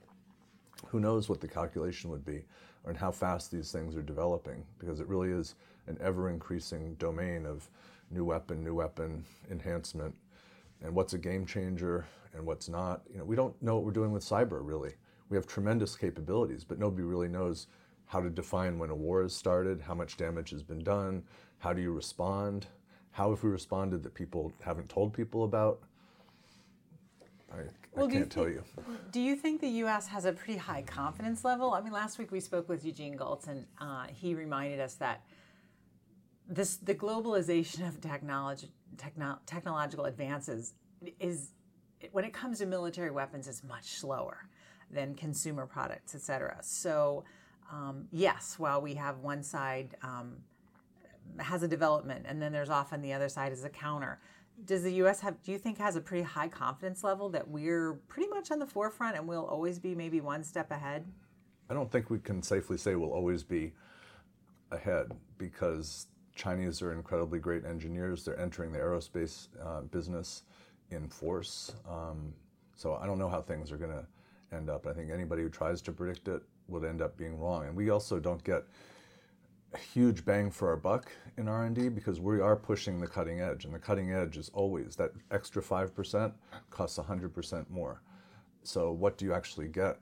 Who 0.88 1.00
knows 1.00 1.28
what 1.28 1.40
the 1.40 1.48
calculation 1.48 2.10
would 2.10 2.24
be 2.24 2.44
and 2.84 2.96
how 2.96 3.10
fast 3.10 3.50
these 3.50 3.72
things 3.72 3.96
are 3.96 4.02
developing 4.02 4.64
because 4.78 5.00
it 5.00 5.08
really 5.08 5.30
is 5.30 5.54
an 5.86 5.98
ever 6.00 6.30
increasing 6.30 6.94
domain 6.94 7.46
of 7.46 7.68
new 8.10 8.24
weapon, 8.24 8.62
new 8.62 8.74
weapon 8.74 9.24
enhancement, 9.50 10.14
and 10.82 10.94
what's 10.94 11.14
a 11.14 11.18
game 11.18 11.46
changer 11.46 12.06
and 12.34 12.44
what's 12.46 12.68
not. 12.68 13.02
You 13.10 13.18
know, 13.18 13.24
we 13.24 13.36
don't 13.36 13.60
know 13.62 13.74
what 13.74 13.84
we're 13.84 13.90
doing 13.90 14.12
with 14.12 14.22
cyber 14.22 14.60
really. 14.62 14.94
We 15.28 15.36
have 15.36 15.46
tremendous 15.46 15.96
capabilities, 15.96 16.62
but 16.62 16.78
nobody 16.78 17.02
really 17.02 17.28
knows 17.28 17.66
how 18.06 18.20
to 18.20 18.30
define 18.30 18.78
when 18.78 18.90
a 18.90 18.94
war 18.94 19.22
has 19.22 19.34
started, 19.34 19.80
how 19.80 19.94
much 19.94 20.16
damage 20.16 20.50
has 20.50 20.62
been 20.62 20.78
done, 20.84 21.24
how 21.58 21.72
do 21.72 21.80
you 21.80 21.92
respond, 21.92 22.66
how 23.12 23.30
have 23.30 23.42
we 23.42 23.50
responded 23.50 24.02
that 24.02 24.14
people 24.14 24.52
haven't 24.62 24.88
told 24.88 25.12
people 25.12 25.44
about. 25.44 25.80
I, 27.52 27.56
well, 27.94 28.08
I 28.08 28.10
can't 28.10 28.24
you 28.24 28.24
tell 28.26 28.48
you. 28.48 28.62
Do 29.10 29.20
you 29.20 29.36
think 29.36 29.60
the 29.60 29.68
U.S. 29.68 30.06
has 30.08 30.24
a 30.24 30.32
pretty 30.32 30.58
high 30.58 30.82
confidence 30.82 31.44
level? 31.44 31.72
I 31.72 31.80
mean, 31.80 31.92
last 31.92 32.18
week 32.18 32.30
we 32.30 32.40
spoke 32.40 32.68
with 32.68 32.84
Eugene 32.84 33.16
Gholz, 33.16 33.48
and 33.48 33.64
uh, 33.80 34.06
he 34.12 34.34
reminded 34.34 34.80
us 34.80 34.94
that 34.94 35.22
this 36.48 36.76
the 36.76 36.94
globalization 36.94 37.86
of 37.88 38.00
technology 38.00 38.70
techno, 38.96 39.38
technological 39.46 40.04
advances 40.04 40.74
is 41.18 41.50
when 42.12 42.24
it 42.24 42.32
comes 42.32 42.58
to 42.58 42.66
military 42.66 43.10
weapons 43.10 43.48
is 43.48 43.64
much 43.64 43.94
slower 43.94 44.48
than 44.90 45.14
consumer 45.14 45.66
products 45.66 46.14
et 46.14 46.20
cetera 46.20 46.56
so 46.62 47.24
um, 47.72 48.06
yes 48.12 48.58
while 48.58 48.80
we 48.80 48.94
have 48.94 49.18
one 49.18 49.42
side 49.42 49.96
um, 50.02 50.36
has 51.38 51.62
a 51.62 51.68
development 51.68 52.24
and 52.28 52.40
then 52.40 52.52
there's 52.52 52.70
often 52.70 53.02
the 53.02 53.12
other 53.12 53.28
side 53.28 53.52
is 53.52 53.64
a 53.64 53.68
counter 53.68 54.18
does 54.64 54.82
the 54.82 54.92
us 54.92 55.20
have 55.20 55.42
do 55.42 55.52
you 55.52 55.58
think 55.58 55.78
has 55.78 55.96
a 55.96 56.00
pretty 56.00 56.22
high 56.22 56.48
confidence 56.48 57.04
level 57.04 57.28
that 57.28 57.46
we're 57.48 57.94
pretty 58.08 58.28
much 58.28 58.50
on 58.50 58.58
the 58.58 58.66
forefront 58.66 59.16
and 59.16 59.26
we'll 59.26 59.46
always 59.46 59.78
be 59.78 59.94
maybe 59.94 60.20
one 60.20 60.42
step 60.42 60.70
ahead 60.70 61.06
i 61.70 61.74
don't 61.74 61.90
think 61.90 62.10
we 62.10 62.18
can 62.18 62.42
safely 62.42 62.76
say 62.76 62.94
we'll 62.94 63.12
always 63.12 63.42
be 63.42 63.72
ahead 64.70 65.12
because 65.38 66.06
Chinese 66.34 66.82
are 66.82 66.92
incredibly 66.92 67.38
great 67.38 67.64
engineers. 67.64 68.24
They're 68.24 68.38
entering 68.38 68.70
the 68.70 68.78
aerospace 68.78 69.48
uh, 69.64 69.80
business 69.82 70.42
in 70.90 71.08
force. 71.08 71.74
Um, 71.88 72.32
so 72.76 72.94
I 72.94 73.06
don't 73.06 73.18
know 73.18 73.28
how 73.28 73.40
things 73.40 73.72
are 73.72 73.78
going 73.78 73.90
to 73.90 74.06
end 74.54 74.70
up. 74.70 74.86
I 74.86 74.92
think 74.92 75.10
anybody 75.10 75.42
who 75.42 75.48
tries 75.48 75.82
to 75.82 75.92
predict 75.92 76.28
it 76.28 76.42
would 76.68 76.84
end 76.84 77.02
up 77.02 77.16
being 77.16 77.38
wrong. 77.38 77.66
And 77.66 77.74
we 77.74 77.90
also 77.90 78.20
don't 78.20 78.42
get 78.44 78.64
huge 79.76 80.24
bang 80.24 80.50
for 80.50 80.68
our 80.70 80.76
buck 80.76 81.10
in 81.36 81.48
R&D 81.48 81.88
because 81.90 82.20
we 82.20 82.40
are 82.40 82.56
pushing 82.56 83.00
the 83.00 83.06
cutting 83.06 83.40
edge, 83.40 83.64
and 83.64 83.74
the 83.74 83.78
cutting 83.78 84.12
edge 84.12 84.36
is 84.36 84.50
always 84.54 84.96
that 84.96 85.12
extra 85.30 85.62
five 85.62 85.94
percent 85.94 86.32
costs 86.70 86.98
hundred 86.98 87.34
percent 87.34 87.70
more. 87.70 88.02
So 88.62 88.90
what 88.90 89.16
do 89.16 89.24
you 89.24 89.32
actually 89.32 89.68
get 89.68 89.98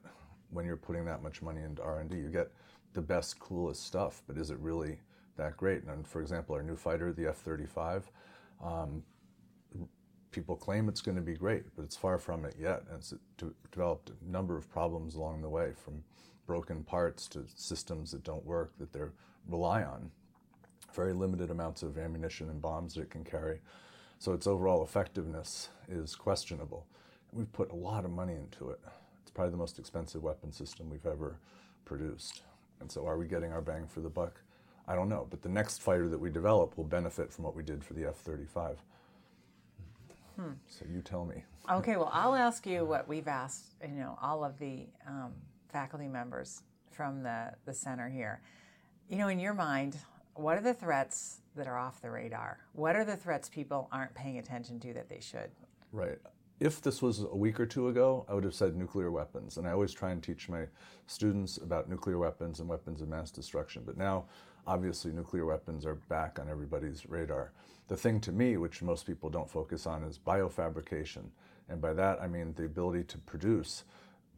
when 0.50 0.64
you're 0.64 0.76
putting 0.76 1.04
that 1.04 1.22
much 1.22 1.42
money 1.42 1.62
into 1.62 1.82
R&D? 1.82 2.16
You 2.16 2.28
get 2.28 2.50
the 2.94 3.02
best, 3.02 3.38
coolest 3.38 3.84
stuff, 3.84 4.22
but 4.26 4.38
is 4.38 4.50
it 4.50 4.58
really 4.58 4.98
that 5.36 5.56
great? 5.56 5.84
And 5.84 6.06
for 6.06 6.22
example, 6.22 6.54
our 6.54 6.62
new 6.62 6.76
fighter, 6.76 7.12
the 7.12 7.28
F-35. 7.28 8.04
Um, 8.64 9.02
people 10.30 10.56
claim 10.56 10.88
it's 10.88 11.00
going 11.00 11.16
to 11.16 11.22
be 11.22 11.34
great, 11.34 11.64
but 11.76 11.84
it's 11.84 11.96
far 11.96 12.18
from 12.18 12.44
it 12.44 12.56
yet. 12.58 12.82
And 12.88 12.98
it's 12.98 13.14
developed 13.70 14.10
a 14.10 14.30
number 14.30 14.56
of 14.56 14.70
problems 14.70 15.14
along 15.14 15.42
the 15.42 15.48
way, 15.48 15.72
from 15.74 16.02
broken 16.46 16.82
parts 16.82 17.28
to 17.28 17.44
systems 17.54 18.10
that 18.12 18.24
don't 18.24 18.44
work 18.44 18.72
that 18.78 18.92
they 18.92 19.00
rely 19.48 19.82
on. 19.82 20.10
Very 20.94 21.12
limited 21.12 21.50
amounts 21.50 21.82
of 21.82 21.98
ammunition 21.98 22.48
and 22.48 22.62
bombs 22.62 22.94
that 22.94 23.02
it 23.02 23.10
can 23.10 23.24
carry. 23.24 23.60
So 24.18 24.32
its 24.32 24.46
overall 24.46 24.82
effectiveness 24.82 25.68
is 25.88 26.14
questionable. 26.14 26.86
We've 27.32 27.52
put 27.52 27.72
a 27.72 27.76
lot 27.76 28.04
of 28.04 28.10
money 28.10 28.34
into 28.34 28.70
it. 28.70 28.80
It's 29.22 29.30
probably 29.30 29.50
the 29.50 29.56
most 29.56 29.78
expensive 29.78 30.22
weapon 30.22 30.52
system 30.52 30.88
we've 30.88 31.06
ever 31.06 31.38
produced. 31.84 32.42
And 32.80 32.90
so 32.90 33.06
are 33.06 33.18
we 33.18 33.26
getting 33.26 33.52
our 33.52 33.60
bang 33.60 33.86
for 33.86 34.00
the 34.00 34.08
buck? 34.08 34.40
I 34.86 34.94
don't 34.94 35.08
know. 35.08 35.26
But 35.28 35.42
the 35.42 35.48
next 35.48 35.82
fighter 35.82 36.08
that 36.08 36.18
we 36.18 36.30
develop 36.30 36.76
will 36.76 36.84
benefit 36.84 37.32
from 37.32 37.44
what 37.44 37.56
we 37.56 37.62
did 37.62 37.82
for 37.82 37.94
the 37.94 38.06
F 38.06 38.16
35. 38.16 38.78
Hmm. 40.36 40.52
So 40.68 40.84
you 40.92 41.00
tell 41.00 41.24
me. 41.24 41.44
Okay, 41.70 41.96
well, 41.96 42.10
I'll 42.12 42.34
ask 42.34 42.66
you 42.66 42.84
what 42.84 43.08
we've 43.08 43.28
asked, 43.28 43.74
you 43.82 43.94
know, 43.94 44.18
all 44.20 44.44
of 44.44 44.58
the 44.58 44.86
um, 45.06 45.32
faculty 45.72 46.08
members 46.08 46.62
from 46.90 47.22
the, 47.22 47.52
the 47.64 47.72
center 47.72 48.08
here. 48.08 48.42
You 49.08 49.18
know, 49.18 49.28
in 49.28 49.38
your 49.38 49.52
mind, 49.52 49.98
what 50.34 50.56
are 50.56 50.62
the 50.62 50.72
threats 50.72 51.40
that 51.56 51.66
are 51.66 51.76
off 51.76 52.00
the 52.00 52.10
radar? 52.10 52.58
What 52.72 52.96
are 52.96 53.04
the 53.04 53.16
threats 53.16 53.50
people 53.50 53.88
aren't 53.92 54.14
paying 54.14 54.38
attention 54.38 54.80
to 54.80 54.94
that 54.94 55.10
they 55.10 55.20
should? 55.20 55.50
Right. 55.92 56.18
If 56.58 56.80
this 56.80 57.02
was 57.02 57.20
a 57.20 57.36
week 57.36 57.60
or 57.60 57.66
two 57.66 57.88
ago, 57.88 58.24
I 58.28 58.34
would 58.34 58.44
have 58.44 58.54
said 58.54 58.74
nuclear 58.74 59.10
weapons. 59.10 59.58
And 59.58 59.68
I 59.68 59.72
always 59.72 59.92
try 59.92 60.12
and 60.12 60.22
teach 60.22 60.48
my 60.48 60.64
students 61.06 61.58
about 61.58 61.90
nuclear 61.90 62.16
weapons 62.16 62.60
and 62.60 62.68
weapons 62.68 63.02
of 63.02 63.08
mass 63.08 63.30
destruction. 63.30 63.82
But 63.84 63.98
now, 63.98 64.24
obviously, 64.66 65.12
nuclear 65.12 65.44
weapons 65.44 65.84
are 65.84 65.96
back 65.96 66.38
on 66.40 66.48
everybody's 66.48 67.06
radar. 67.06 67.52
The 67.88 67.96
thing 67.98 68.20
to 68.22 68.32
me, 68.32 68.56
which 68.56 68.80
most 68.80 69.06
people 69.06 69.28
don't 69.28 69.50
focus 69.50 69.86
on, 69.86 70.02
is 70.02 70.18
biofabrication. 70.18 71.24
And 71.68 71.78
by 71.78 71.92
that, 71.92 72.22
I 72.22 72.26
mean 72.26 72.54
the 72.54 72.64
ability 72.64 73.04
to 73.04 73.18
produce 73.18 73.84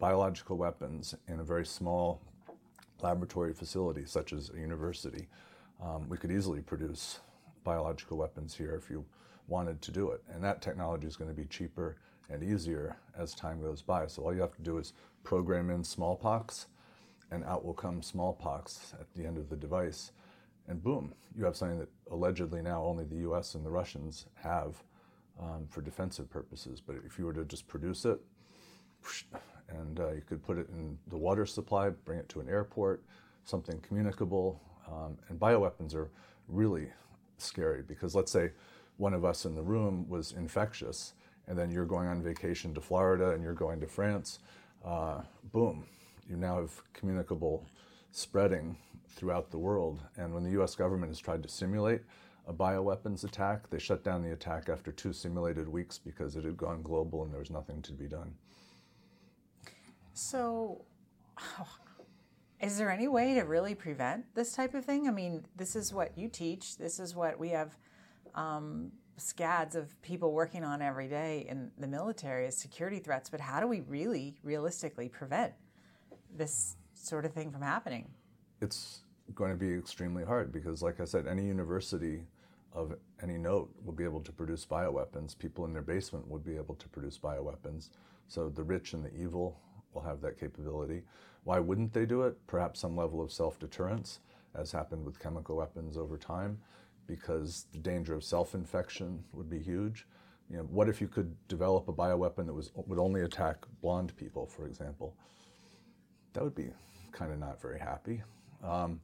biological 0.01 0.57
weapons 0.57 1.15
in 1.29 1.39
a 1.39 1.45
very 1.45 1.65
small 1.65 2.21
laboratory 3.03 3.53
facility, 3.53 4.05
such 4.05 4.33
as 4.33 4.51
a 4.51 4.59
university. 4.59 5.29
Um, 5.83 6.09
we 6.09 6.17
could 6.17 6.31
easily 6.31 6.61
produce 6.61 7.21
biological 7.65 8.17
weapons 8.17 8.55
here 8.55 8.75
if 8.75 8.91
you 8.91 9.05
wanted 9.49 9.83
to 9.83 9.93
do 9.93 10.11
it. 10.11 10.23
And 10.33 10.43
that 10.43 10.63
technology 10.63 11.07
is 11.07 11.17
going 11.17 11.31
to 11.31 11.37
be 11.37 11.47
cheaper 11.47 11.97
and 12.31 12.43
easier 12.43 12.97
as 13.17 13.35
time 13.35 13.61
goes 13.61 13.83
by. 13.83 14.07
So 14.07 14.23
all 14.23 14.35
you 14.35 14.41
have 14.41 14.57
to 14.57 14.63
do 14.63 14.79
is 14.79 14.95
program 15.23 15.71
in 15.71 15.85
smallpox, 15.85 16.67
and 17.31 17.45
out 17.45 17.65
will 17.65 17.75
come 17.75 18.03
smallpox 18.03 18.95
at 19.01 19.07
the 19.15 19.27
end 19.27 19.37
of 19.37 19.49
the 19.49 19.57
device 19.57 20.13
and 20.69 20.83
boom, 20.83 21.15
you 21.37 21.45
have 21.45 21.57
something 21.57 21.79
that 21.79 21.89
allegedly 22.11 22.63
now 22.63 22.83
only 22.83 23.05
the 23.05 23.29
US 23.31 23.55
and 23.55 23.65
the 23.65 23.71
Russians 23.71 24.27
have 24.35 24.83
um, 25.41 25.67
for 25.69 25.81
defensive 25.81 26.29
purposes. 26.31 26.81
But 26.81 26.97
if 27.05 27.19
you 27.19 27.27
were 27.27 27.33
to 27.35 27.45
just 27.45 27.69
produce 27.69 28.05
it, 28.05 28.21
and 29.69 30.01
uh, 30.01 30.13
you 30.13 30.23
could 30.27 30.45
put 30.45 30.59
it 30.59 30.69
in 30.69 30.99
the 31.09 31.17
water 31.17 31.47
supply, 31.47 31.91
bring 31.91 32.19
it 32.19 32.29
to 32.31 32.41
an 32.41 32.49
airport, 32.49 33.03
something 33.45 33.79
communicable. 33.81 34.61
Um, 34.91 35.17
and 35.29 35.39
bioweapons 35.39 35.95
are 35.95 36.11
really 36.49 36.89
scary 37.39 37.83
because 37.83 38.15
let's 38.15 38.31
say 38.33 38.53
one 38.97 39.13
of 39.13 39.25
us 39.25 39.45
in 39.45 39.55
the 39.55 39.63
room 39.63 40.09
was 40.09 40.33
infectious, 40.33 41.15
and 41.49 41.59
then 41.59 41.71
you're 41.71 41.85
going 41.85 42.09
on 42.09 42.23
vacation 42.23 42.75
to 42.75 42.81
Florida 42.81 43.31
and 43.31 43.43
you're 43.43 43.53
going 43.53 43.81
to 43.81 43.87
France. 43.87 44.39
Uh, 44.85 45.21
boom, 45.53 45.85
you 46.29 46.37
now 46.37 46.57
have 46.57 46.83
communicable 46.93 47.67
spreading 48.11 48.77
throughout 49.09 49.51
the 49.51 49.59
world. 49.59 50.01
And 50.17 50.33
when 50.33 50.45
the 50.45 50.63
US 50.63 50.75
government 50.75 51.11
has 51.11 51.19
tried 51.19 51.43
to 51.43 51.49
simulate 51.49 52.03
a 52.47 52.53
bioweapons 52.53 53.25
attack, 53.25 53.69
they 53.71 53.79
shut 53.79 54.05
down 54.05 54.23
the 54.23 54.33
attack 54.33 54.69
after 54.69 54.93
two 54.93 55.13
simulated 55.13 55.69
weeks 55.69 55.99
because 55.99 56.37
it 56.37 56.45
had 56.45 56.57
gone 56.57 56.83
global 56.83 57.25
and 57.25 57.33
there 57.33 57.41
was 57.41 57.51
nothing 57.51 57.83
to 57.83 57.93
be 57.93 58.07
done. 58.07 58.35
So, 60.17 60.87
is 62.63 62.79
there 62.79 62.91
any 62.91 63.07
way 63.07 63.35
to 63.35 63.43
really 63.43 63.75
prevent 63.75 64.35
this 64.35 64.53
type 64.53 64.75
of 64.75 64.83
thing? 64.83 65.07
I 65.07 65.11
mean, 65.11 65.45
this 65.57 65.77
is 65.77 65.93
what 65.93 66.17
you 66.17 66.29
teach, 66.29 66.79
this 66.79 66.99
is 66.99 67.15
what 67.15 67.39
we 67.39 67.51
have. 67.51 67.77
Um, 68.35 68.93
scads 69.19 69.75
of 69.75 70.01
people 70.03 70.33
working 70.33 70.63
on 70.63 70.83
every 70.83 71.09
day 71.09 71.47
in 71.49 71.71
the 71.79 71.87
military 71.87 72.47
as 72.47 72.55
security 72.55 72.99
threats, 72.99 73.31
but 73.31 73.41
how 73.41 73.61
do 73.61 73.67
we 73.67 73.81
really 73.81 74.37
realistically 74.43 75.09
prevent 75.09 75.55
this 76.37 76.77
sort 76.93 77.25
of 77.25 77.33
thing 77.33 77.51
from 77.51 77.63
happening? 77.63 78.11
It's 78.61 79.05
going 79.35 79.53
to 79.53 79.57
be 79.57 79.73
extremely 79.73 80.23
hard 80.23 80.53
because, 80.53 80.83
like 80.83 81.01
I 81.01 81.07
said, 81.07 81.27
any 81.27 81.47
university 81.47 82.25
of 82.75 82.95
any 83.23 83.39
note 83.39 83.71
will 83.83 83.95
be 83.95 84.05
able 84.05 84.21
to 84.21 84.33
produce 84.33 84.67
bioweapons. 84.67 85.37
People 85.39 85.65
in 85.65 85.73
their 85.73 85.81
basement 85.81 86.29
would 86.29 86.45
be 86.45 86.57
able 86.57 86.75
to 86.75 86.89
produce 86.89 87.19
bioweapons. 87.19 87.89
So 88.29 88.51
the 88.51 88.65
rich 88.65 88.93
and 88.93 89.03
the 89.03 89.15
evil 89.15 89.59
will 89.97 90.03
have 90.03 90.21
that 90.21 90.39
capability. 90.39 91.03
Why 91.45 91.59
wouldn't 91.59 91.93
they 91.93 92.07
do 92.07 92.23
it? 92.23 92.37
Perhaps 92.47 92.81
some 92.81 92.97
level 92.97 93.21
of 93.21 93.33
self 93.33 93.59
deterrence, 93.59 94.21
as 94.55 94.71
happened 94.71 95.05
with 95.05 95.19
chemical 95.19 95.57
weapons 95.57 95.97
over 95.97 96.17
time, 96.19 96.59
because 97.07 97.67
the 97.73 97.79
danger 97.79 98.15
of 98.15 98.23
self 98.23 98.55
infection 98.55 99.25
would 99.33 99.49
be 99.51 99.59
huge. 99.59 100.07
You 100.51 100.59
know, 100.59 100.63
what 100.65 100.89
if 100.89 101.01
you 101.01 101.09
could 101.09 101.35
develop 101.49 101.89
a 101.89 101.93
bioweapon 101.93 102.47
that 102.47 102.55
was 102.55 102.71
would 102.75 102.99
only 102.99 103.23
attack 103.23 103.65
blonde 103.81 104.17
people, 104.17 104.47
for 104.47 104.67
example? 104.67 105.17
That 106.35 106.45
would 106.45 106.55
be 106.55 106.69
kind 107.11 107.33
of 107.33 107.39
not 107.39 107.61
very 107.61 107.79
happy. 107.79 108.23
Um, 108.63 109.01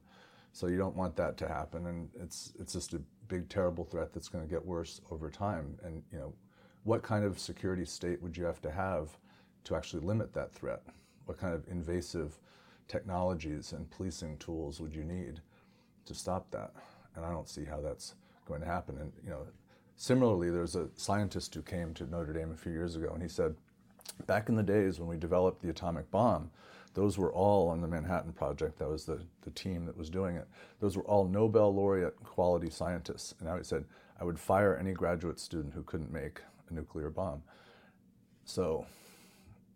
so 0.51 0.67
you 0.67 0.77
don't 0.77 0.95
want 0.95 1.15
that 1.15 1.35
to 1.37 1.47
happen, 1.47 1.87
and 1.87 2.09
it's 2.21 2.53
it's 2.59 2.73
just 2.73 2.93
a 2.93 3.01
big, 3.27 3.49
terrible 3.49 3.83
threat 3.83 4.13
that's 4.13 4.27
going 4.29 4.43
to 4.43 4.49
get 4.49 4.63
worse 4.63 5.01
over 5.09 5.29
time. 5.31 5.77
And 5.83 6.03
you 6.11 6.19
know, 6.19 6.33
what 6.83 7.01
kind 7.01 7.25
of 7.25 7.39
security 7.39 7.85
state 7.85 8.21
would 8.21 8.37
you 8.37 8.43
have 8.43 8.61
to 8.61 8.71
have 8.71 9.17
to 9.65 9.75
actually 9.75 10.05
limit 10.05 10.33
that 10.33 10.53
threat? 10.53 10.81
What 11.25 11.37
kind 11.37 11.53
of 11.53 11.67
invasive 11.69 12.37
technologies 12.87 13.71
and 13.71 13.89
policing 13.89 14.37
tools 14.37 14.79
would 14.81 14.93
you 14.93 15.03
need 15.03 15.41
to 16.05 16.13
stop 16.13 16.51
that? 16.51 16.71
And 17.15 17.25
I 17.25 17.31
don't 17.31 17.47
see 17.47 17.65
how 17.65 17.81
that's 17.81 18.15
going 18.45 18.61
to 18.61 18.67
happen. 18.67 18.97
And 18.97 19.13
you 19.23 19.29
know, 19.29 19.45
similarly, 19.95 20.49
there's 20.49 20.75
a 20.75 20.89
scientist 20.95 21.53
who 21.55 21.61
came 21.61 21.93
to 21.95 22.09
Notre 22.09 22.33
Dame 22.33 22.51
a 22.51 22.57
few 22.57 22.71
years 22.71 22.95
ago, 22.95 23.11
and 23.13 23.21
he 23.21 23.29
said, 23.29 23.55
back 24.27 24.49
in 24.49 24.55
the 24.55 24.63
days 24.63 24.99
when 24.99 25.07
we 25.07 25.17
developed 25.17 25.61
the 25.61 25.69
atomic 25.69 26.09
bomb, 26.11 26.51
those 26.93 27.17
were 27.17 27.33
all 27.33 27.69
on 27.69 27.81
the 27.81 27.87
Manhattan 27.87 28.33
Project. 28.33 28.77
That 28.77 28.89
was 28.89 29.05
the, 29.05 29.19
the 29.41 29.49
team 29.51 29.85
that 29.85 29.97
was 29.97 30.09
doing 30.09 30.35
it. 30.35 30.47
Those 30.79 30.95
were 30.95 31.03
all 31.05 31.27
Nobel 31.27 31.73
laureate 31.73 32.15
quality 32.23 32.69
scientists. 32.69 33.33
And 33.39 33.49
now 33.49 33.57
he 33.57 33.63
said, 33.63 33.85
I 34.19 34.23
would 34.23 34.39
fire 34.39 34.77
any 34.77 34.93
graduate 34.93 35.39
student 35.39 35.73
who 35.73 35.83
couldn't 35.83 36.13
make 36.13 36.41
a 36.69 36.73
nuclear 36.73 37.09
bomb. 37.09 37.41
So, 38.45 38.85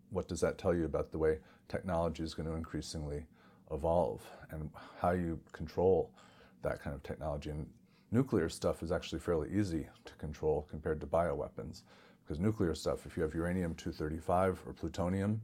what 0.09 0.27
does 0.27 0.41
that 0.41 0.57
tell 0.57 0.73
you 0.73 0.85
about 0.85 1.11
the 1.11 1.17
way 1.17 1.39
technology 1.67 2.23
is 2.23 2.33
going 2.33 2.47
to 2.47 2.55
increasingly 2.55 3.25
evolve 3.71 4.21
and 4.51 4.69
how 4.99 5.11
you 5.11 5.39
control 5.51 6.11
that 6.61 6.81
kind 6.81 6.95
of 6.95 7.03
technology? 7.03 7.49
And 7.49 7.67
nuclear 8.11 8.49
stuff 8.49 8.83
is 8.83 8.91
actually 8.91 9.19
fairly 9.19 9.49
easy 9.53 9.87
to 10.05 10.13
control 10.13 10.67
compared 10.69 11.01
to 11.01 11.07
bioweapons. 11.07 11.81
Because 12.23 12.39
nuclear 12.39 12.75
stuff, 12.75 13.05
if 13.05 13.15
you 13.15 13.23
have 13.23 13.33
uranium 13.33 13.73
235 13.75 14.61
or 14.65 14.73
plutonium, 14.73 15.41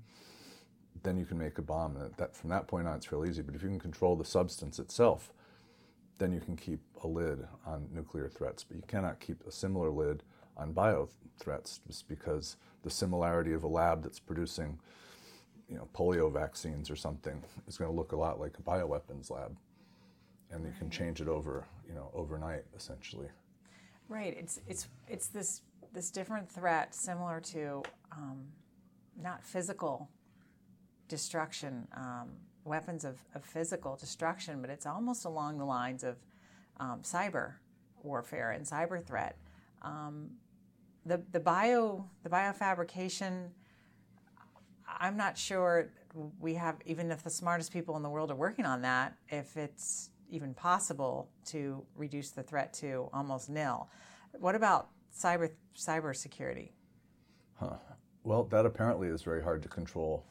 then 1.01 1.17
you 1.17 1.25
can 1.25 1.38
make 1.38 1.58
a 1.58 1.62
bomb. 1.62 1.96
And 1.98 2.13
that, 2.17 2.36
from 2.36 2.50
that 2.50 2.67
point 2.67 2.88
on, 2.88 2.98
it's 2.98 3.12
real 3.12 3.25
easy. 3.25 3.41
But 3.41 3.55
if 3.55 3.63
you 3.63 3.70
can 3.70 3.79
control 3.79 4.15
the 4.15 4.25
substance 4.25 4.79
itself, 4.79 5.32
then 6.17 6.32
you 6.32 6.39
can 6.39 6.55
keep 6.55 6.82
a 7.03 7.08
lid 7.08 7.46
on 7.65 7.88
nuclear 7.93 8.29
threats. 8.29 8.63
But 8.63 8.77
you 8.77 8.84
cannot 8.88 9.20
keep 9.20 9.46
a 9.48 9.51
similar 9.51 9.89
lid 9.89 10.24
on 10.57 10.72
bio 10.72 11.10
threats 11.39 11.79
just 11.88 12.07
because 12.07 12.57
the 12.83 12.89
similarity 12.89 13.53
of 13.53 13.63
a 13.63 13.67
lab 13.67 14.03
that's 14.03 14.19
producing 14.19 14.79
you 15.69 15.77
know, 15.77 15.88
polio 15.95 16.31
vaccines 16.31 16.89
or 16.89 16.95
something 16.95 17.41
is 17.67 17.77
going 17.77 17.89
to 17.89 17.95
look 17.95 18.12
a 18.12 18.15
lot 18.15 18.39
like 18.39 18.57
a 18.57 18.62
bioweapons 18.62 19.31
lab. 19.31 19.57
And 20.51 20.63
you 20.65 20.74
can 20.77 20.89
change 20.89 21.19
it 21.19 21.27
over, 21.27 21.65
you 21.88 21.95
know, 21.95 22.12
overnight, 22.13 22.63
essentially. 22.75 23.27
Right. 24.07 24.36
It's, 24.38 24.60
it's, 24.67 24.88
it's 25.07 25.27
this, 25.27 25.62
this 25.93 26.12
different 26.12 26.50
threat 26.50 26.93
similar 26.93 27.39
to 27.39 27.81
um, 28.12 28.43
not 29.19 29.43
physical 29.43 30.10
destruction, 31.07 31.88
um, 31.95 32.29
weapons 32.65 33.03
of, 33.03 33.19
of, 33.33 33.43
physical 33.43 33.95
destruction, 33.95 34.62
but 34.62 34.69
it's 34.69 34.86
almost 34.86 35.25
along 35.25 35.57
the 35.57 35.65
lines 35.65 36.03
of 36.03 36.17
um, 36.79 37.01
cyber 37.01 37.53
warfare 38.03 38.51
and 38.51 38.65
cyber 38.65 39.03
threat. 39.03 39.38
Um, 39.81 40.29
the 41.05 41.22
the 41.31 41.39
bio 41.39 42.05
the 42.24 42.29
biofabrication. 42.29 43.50
I'm 45.00 45.17
not 45.17 45.38
sure 45.38 45.89
we 46.39 46.53
have 46.55 46.77
even 46.86 47.12
if 47.12 47.24
the 47.24 47.29
smartest 47.29 47.74
people 47.74 47.95
in 47.98 48.03
the 48.03 48.10
world 48.10 48.31
are 48.31 48.36
working 48.36 48.65
on 48.65 48.81
that, 48.83 49.15
if 49.29 49.57
it's 49.57 50.10
even 50.29 50.53
possible 50.53 51.29
to 51.45 51.83
reduce 51.95 52.31
the 52.31 52.43
threat 52.43 52.74
to 52.74 53.10
almost 53.13 53.50
nil. 53.50 53.88
What 54.39 54.55
about 54.55 54.89
cyber 55.15 55.51
cyber 55.75 56.15
security? 56.15 56.74
Huh. 57.60 57.77
Well, 58.24 58.45
that 58.45 58.65
apparently 58.65 59.10
is 59.10 59.22
very 59.22 59.43
hard 59.43 59.62
to 59.63 59.69
control 59.69 60.25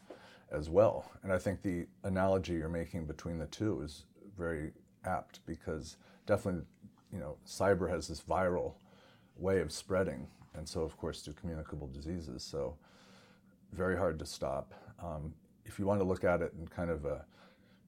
as 0.50 0.68
well. 0.70 1.10
And 1.22 1.32
I 1.32 1.38
think 1.38 1.62
the 1.62 1.86
analogy 2.04 2.54
you're 2.54 2.68
making 2.68 3.06
between 3.06 3.38
the 3.38 3.46
two 3.46 3.80
is 3.82 4.04
very 4.36 4.72
apt 5.04 5.40
because 5.46 5.96
definitely, 6.26 6.64
you 7.12 7.18
know, 7.18 7.36
cyber 7.46 7.90
has 7.90 8.08
this 8.08 8.22
viral 8.22 8.74
way 9.36 9.60
of 9.60 9.72
spreading, 9.72 10.26
and 10.54 10.68
so 10.68 10.82
of 10.82 10.96
course 10.96 11.22
do 11.22 11.32
communicable 11.32 11.88
diseases. 11.88 12.42
So 12.42 12.76
very 13.72 13.96
hard 13.96 14.18
to 14.18 14.26
stop. 14.26 14.74
Um, 15.02 15.32
if 15.64 15.78
you 15.78 15.86
want 15.86 16.00
to 16.00 16.04
look 16.04 16.24
at 16.24 16.42
it 16.42 16.52
in 16.58 16.68
kind 16.68 16.90
of 16.90 17.04
a 17.04 17.24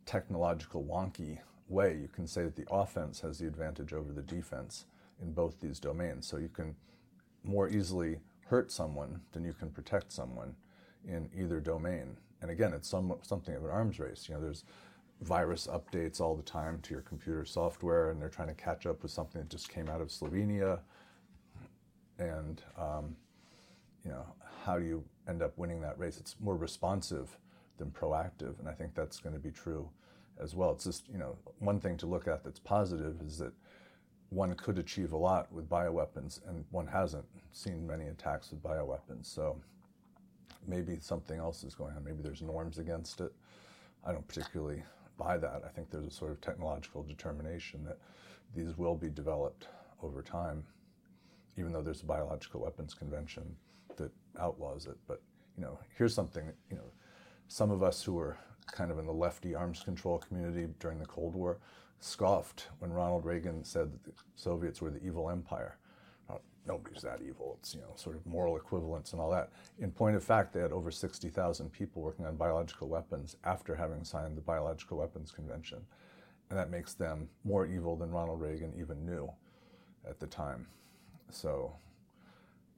technological 0.07 0.83
wonky 0.83 1.39
way, 1.69 1.99
you 2.01 2.09
can 2.09 2.27
say 2.27 2.43
that 2.43 2.57
the 2.57 2.67
offense 2.71 3.21
has 3.21 3.39
the 3.39 3.47
advantage 3.47 3.93
over 3.93 4.13
the 4.13 4.23
defense 4.23 4.87
in 5.23 5.33
both 5.33 5.61
these 5.61 5.79
domains. 5.79 6.27
So 6.27 6.39
you 6.39 6.49
can 6.49 6.75
more 7.43 7.69
easily 7.69 8.19
hurt 8.47 8.71
someone 8.71 9.21
than 9.33 9.45
you 9.45 9.53
can 9.53 9.71
protect 9.71 10.13
someone 10.13 10.55
in 11.07 11.29
either 11.37 11.61
domain. 11.61 12.17
And 12.43 12.51
again, 12.51 12.73
it's 12.73 12.89
some, 12.89 13.15
something 13.23 13.55
of 13.55 13.65
an 13.65 13.71
arms 13.71 13.99
race. 13.99 14.27
You 14.29 14.35
know, 14.35 14.41
there's 14.41 14.65
virus 15.21 15.67
updates 15.67 16.21
all 16.21 16.35
the 16.35 16.43
time 16.43 16.81
to 16.83 16.91
your 16.93 17.03
computer 17.03 17.45
software, 17.45 18.11
and 18.11 18.21
they're 18.21 18.29
trying 18.29 18.49
to 18.49 18.55
catch 18.55 18.87
up 18.87 19.03
with 19.03 19.11
something 19.11 19.41
that 19.41 19.51
just 19.51 19.69
came 19.69 19.89
out 19.89 20.01
of 20.01 20.09
Slovenia. 20.09 20.81
And 22.19 22.63
um, 22.79 23.17
you 24.05 24.11
know, 24.11 24.25
how 24.65 24.79
do 24.79 24.85
you 24.85 25.05
end 25.29 25.43
up 25.43 25.57
winning 25.57 25.81
that 25.81 25.99
race? 25.99 26.19
It's 26.19 26.37
more 26.41 26.57
responsive 26.57 27.37
than 27.79 27.91
proactive, 27.91 28.59
and 28.61 28.69
I 28.69 28.73
think 28.73 28.95
that's 28.95 29.19
going 29.19 29.35
to 29.35 29.41
be 29.41 29.51
true 29.51 29.89
as 30.41 30.55
well. 30.55 30.71
It's 30.73 30.85
just 30.85 31.09
you 31.09 31.19
know 31.19 31.37
one 31.59 31.81
thing 31.81 31.97
to 31.99 32.07
look 32.07 32.29
at 32.29 32.45
that's 32.45 32.61
positive 32.61 33.21
is 33.21 33.39
that 33.39 33.53
one 34.31 34.55
could 34.55 34.79
achieve 34.79 35.13
a 35.13 35.17
lot 35.17 35.53
with 35.53 35.69
bioweapons, 35.69 36.41
and 36.49 36.65
one 36.71 36.87
hasn't 36.87 37.25
seen 37.53 37.87
many 37.87 38.07
attacks 38.07 38.51
with 38.51 38.63
bioweapons. 38.63 39.27
So 39.27 39.61
maybe 40.67 40.99
something 41.01 41.39
else 41.39 41.65
is 41.65 41.75
going 41.75 41.95
on. 41.95 42.05
Maybe 42.05 42.23
there's 42.23 42.43
norms 42.43 42.79
against 42.79 43.21
it. 43.21 43.33
I 44.05 44.13
don't 44.13 44.27
particularly 44.27 44.83
buy 45.17 45.37
that. 45.39 45.63
I 45.65 45.69
think 45.69 45.91
there's 45.91 46.07
a 46.07 46.11
sort 46.11 46.33
of 46.33 46.41
technological 46.41 47.03
determination 47.03 47.85
that 47.85 47.99
these 48.55 48.77
will 48.77 48.95
be 48.95 49.09
developed 49.09 49.69
over 50.03 50.23
time, 50.23 50.65
even 51.57 51.73
though 51.73 51.83
there's 51.83 52.03
a 52.03 52.07
biological 52.07 52.61
weapons 52.61 52.95
convention 52.95 53.57
that 53.97 54.11
outlaws 54.41 54.87
it. 54.87 54.97
But 55.07 55.23
you 55.57 55.63
know, 55.63 55.79
here's 55.97 56.15
something. 56.15 56.45
You 56.71 56.77
know, 56.77 56.91
some 57.49 57.71
of 57.71 57.83
us 57.83 58.03
who 58.03 58.15
were 58.15 58.37
kind 58.73 58.91
of 58.91 58.99
in 58.99 59.07
the 59.07 59.13
lefty 59.13 59.55
arms 59.55 59.83
control 59.83 60.19
community 60.19 60.67
during 60.81 60.99
the 60.99 61.07
Cold 61.07 61.35
War 61.35 61.59
scoffed 62.01 62.69
when 62.79 62.93
Ronald 62.93 63.25
Reagan 63.25 63.65
said 63.65 63.93
that 63.93 64.05
the 64.05 64.13
Soviets 64.35 64.81
were 64.81 64.91
the 64.91 65.05
evil 65.05 65.31
empire. 65.31 65.79
nobody's 66.67 67.03
that 67.03 67.21
evil. 67.21 67.57
It's 67.61 67.75
you 67.75 67.83
know 67.83 67.93
sort 67.95 68.17
of 68.17 68.27
moral 68.27 68.57
equivalence 68.57 69.13
and 69.13 69.21
all 69.21 69.31
that. 69.31 69.51
In 69.79 69.91
point 69.91 70.17
of 70.17 70.25
fact, 70.25 70.53
they 70.53 70.61
had 70.61 70.73
over 70.73 70.91
60,000 70.91 71.71
people 71.73 72.03
working 72.03 72.25
on 72.25 72.37
biological 72.37 72.89
weapons 72.89 73.37
after 73.45 73.75
having 73.75 74.03
signed 74.05 74.37
the 74.37 74.41
Biological 74.41 74.99
Weapons 74.99 75.31
Convention, 75.31 75.81
and 76.51 76.59
that 76.59 76.71
makes 76.71 76.95
them 76.95 77.29
more 77.45 77.67
evil 77.67 77.97
than 77.97 78.11
Ronald 78.11 78.41
Reagan 78.41 78.73
even 78.79 79.05
knew 79.05 79.31
at 80.09 80.19
the 80.19 80.27
time. 80.27 80.67
So, 81.31 81.73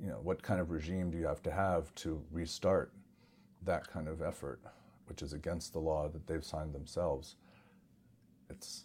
you 0.01 0.09
know, 0.09 0.21
what 0.23 0.43
kind 0.43 0.61
of 0.61 0.71
regime 0.71 1.11
do 1.11 1.19
you 1.19 1.27
have 1.27 1.43
to 1.43 1.51
have 1.51 1.95
to 1.97 2.23
restart 2.31 2.93
that 3.65 3.89
kind 3.89 4.09
of 4.09 4.23
effort, 4.23 4.61
which 5.07 5.23
is 5.23 5.33
against 5.33 5.73
the 5.73 5.79
law 5.79 6.09
that 6.09 6.27
they've 6.27 6.45
signed 6.45 6.75
themselves? 6.75 7.37
It's 8.51 8.85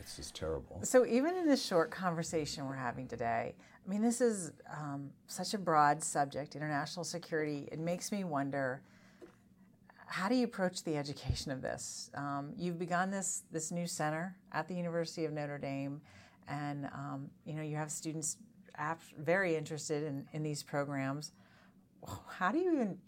it's 0.00 0.16
just 0.16 0.34
terrible. 0.34 0.80
So, 0.82 1.06
even 1.06 1.36
in 1.36 1.46
this 1.46 1.64
short 1.64 1.90
conversation 1.90 2.66
we're 2.66 2.74
having 2.74 3.06
today, 3.06 3.54
I 3.84 3.90
mean, 3.90 4.02
this 4.02 4.20
is 4.20 4.52
um, 4.72 5.10
such 5.26 5.54
a 5.54 5.58
broad 5.58 6.02
subject, 6.02 6.56
international 6.56 7.04
security. 7.04 7.68
It 7.70 7.78
makes 7.78 8.10
me 8.10 8.24
wonder 8.24 8.82
how 10.06 10.28
do 10.28 10.34
you 10.34 10.44
approach 10.44 10.84
the 10.84 10.96
education 10.96 11.50
of 11.50 11.62
this? 11.62 12.10
Um, 12.14 12.52
you've 12.56 12.78
begun 12.78 13.10
this, 13.10 13.44
this 13.50 13.70
new 13.70 13.86
center 13.86 14.36
at 14.52 14.68
the 14.68 14.74
University 14.74 15.24
of 15.24 15.32
Notre 15.32 15.56
Dame, 15.56 16.02
and 16.48 16.86
um, 16.86 17.30
you 17.44 17.54
know 17.54 17.62
you 17.62 17.76
have 17.76 17.90
students 17.90 18.36
very 19.18 19.56
interested 19.56 20.02
in, 20.04 20.26
in 20.32 20.42
these 20.42 20.62
programs. 20.62 21.32
How 22.28 22.50
do 22.52 22.58
you 22.58 22.72
even 22.72 22.98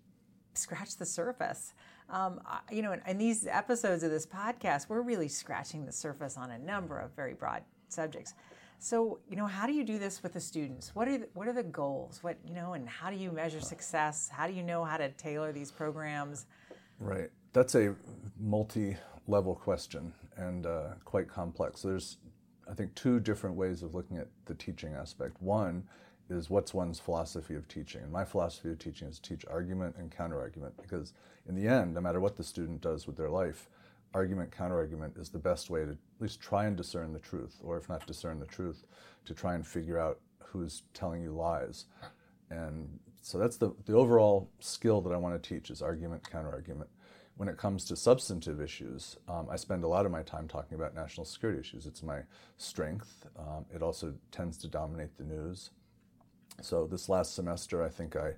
scratch 0.55 0.97
the 0.97 1.07
surface? 1.07 1.75
Um, 2.11 2.41
you 2.71 2.83
know, 2.83 2.93
in, 2.93 3.01
in, 3.07 3.19
these 3.19 3.47
episodes 3.47 4.03
of 4.03 4.11
this 4.11 4.27
podcast, 4.27 4.89
we're 4.89 5.01
really 5.01 5.29
scratching 5.29 5.87
the 5.87 5.93
surface 5.93 6.37
on 6.37 6.51
a 6.51 6.59
number 6.59 6.99
of 6.99 7.11
very 7.17 7.35
broad 7.35 7.63
subjects. 7.89 8.35
So, 8.79 9.19
you 9.29 9.37
know, 9.37 9.47
how 9.47 9.67
do 9.67 9.73
you 9.73 9.85
do 9.85 9.99
this 9.99 10.23
with 10.23 10.35
the 10.35 10.41
students? 10.41 10.95
What 10.95 11.09
are 11.09 11.19
the, 11.19 11.29
what 11.33 11.49
are 11.49 11.55
the 11.55 11.63
goals? 11.63 12.23
What 12.23 12.37
you 12.47 12.55
know, 12.55 12.75
and 12.75 12.87
how 12.87 13.09
do 13.11 13.17
you 13.17 13.33
measure 13.33 13.61
success? 13.61 14.29
How 14.31 14.47
do 14.47 14.53
you 14.53 14.63
know 14.63 14.85
how 14.85 14.99
to 14.99 15.09
tailor 15.13 15.53
these 15.53 15.71
programs? 15.71 16.47
Right. 16.99 17.31
That's 17.55 17.75
a 17.75 17.95
multi-level 18.39 19.55
question 19.55 20.13
and 20.37 20.67
uh, 20.67 20.89
quite 21.05 21.29
complex. 21.29 21.83
There's, 21.83 22.19
I 22.71 22.75
think, 22.75 22.95
two 22.95 23.21
different 23.21 23.57
ways 23.57 23.83
of 23.83 23.95
looking 23.95 24.17
at 24.19 24.29
the 24.47 24.55
teaching 24.55 24.95
aspect. 24.95 25.41
One 25.41 25.85
is 26.31 26.49
what's 26.49 26.73
one's 26.73 26.99
philosophy 26.99 27.55
of 27.55 27.69
teaching. 27.69 28.03
And 28.03 28.13
my 28.13 28.25
philosophy 28.25 28.71
of 28.71 28.79
teaching 28.79 29.09
is 29.09 29.19
teach 29.19 29.45
argument 29.51 29.97
and 29.99 30.11
counterargument 30.11 30.73
because 30.81 31.13
in 31.47 31.55
the 31.55 31.69
end, 31.69 31.95
no 31.95 32.01
matter 32.01 32.21
what 32.21 32.37
the 32.37 32.45
student 32.45 32.81
does 32.81 33.07
with 33.07 33.17
their 33.17 33.31
life, 33.31 33.69
argument 34.15 34.51
counterargument 34.51 35.19
is 35.21 35.29
the 35.29 35.39
best 35.39 35.69
way 35.71 35.85
to 35.85 35.91
at 35.91 35.99
least 36.21 36.41
try 36.41 36.67
and 36.67 36.77
discern 36.77 37.13
the 37.13 37.19
truth, 37.19 37.59
or 37.63 37.77
if 37.77 37.89
not 37.89 38.07
discern 38.07 38.39
the 38.39 38.47
truth, 38.47 38.85
to 39.27 39.35
try 39.35 39.55
and 39.55 39.67
figure 39.67 39.99
out 39.99 40.21
who's 40.39 40.85
telling 40.95 41.21
you 41.21 41.33
lies. 41.33 41.87
And 42.51 42.89
so 43.21 43.39
that's 43.39 43.57
the, 43.57 43.73
the 43.87 43.95
overall 43.95 44.51
skill 44.61 45.01
that 45.03 45.13
I 45.13 45.17
want 45.17 45.41
to 45.41 45.49
teach 45.49 45.71
is 45.71 45.83
argument 45.83 46.23
counterargument. 46.23 46.87
When 47.37 47.49
it 47.49 47.57
comes 47.57 47.85
to 47.87 47.97
substantive 47.97 48.61
issues, 48.61 49.17
um, 49.29 49.49
I 49.51 49.57
spend 49.57 49.83
a 49.83 49.89
lot 49.89 50.07
of 50.07 50.13
my 50.13 50.23
time 50.23 50.47
talking 50.47 50.77
about 50.77 50.95
national 50.95 51.25
security 51.25 51.61
issues. 51.61 51.85
It's 51.85 52.03
my 52.03 52.21
strength. 52.59 53.27
Um, 53.37 53.67
it 53.75 53.83
also 53.83 54.15
tends 54.31 54.57
to 54.59 54.69
dominate 54.69 55.17
the 55.17 55.25
news. 55.25 55.71
So 56.63 56.87
this 56.87 57.09
last 57.09 57.35
semester, 57.35 57.83
I 57.83 57.89
think 57.89 58.15
I 58.15 58.35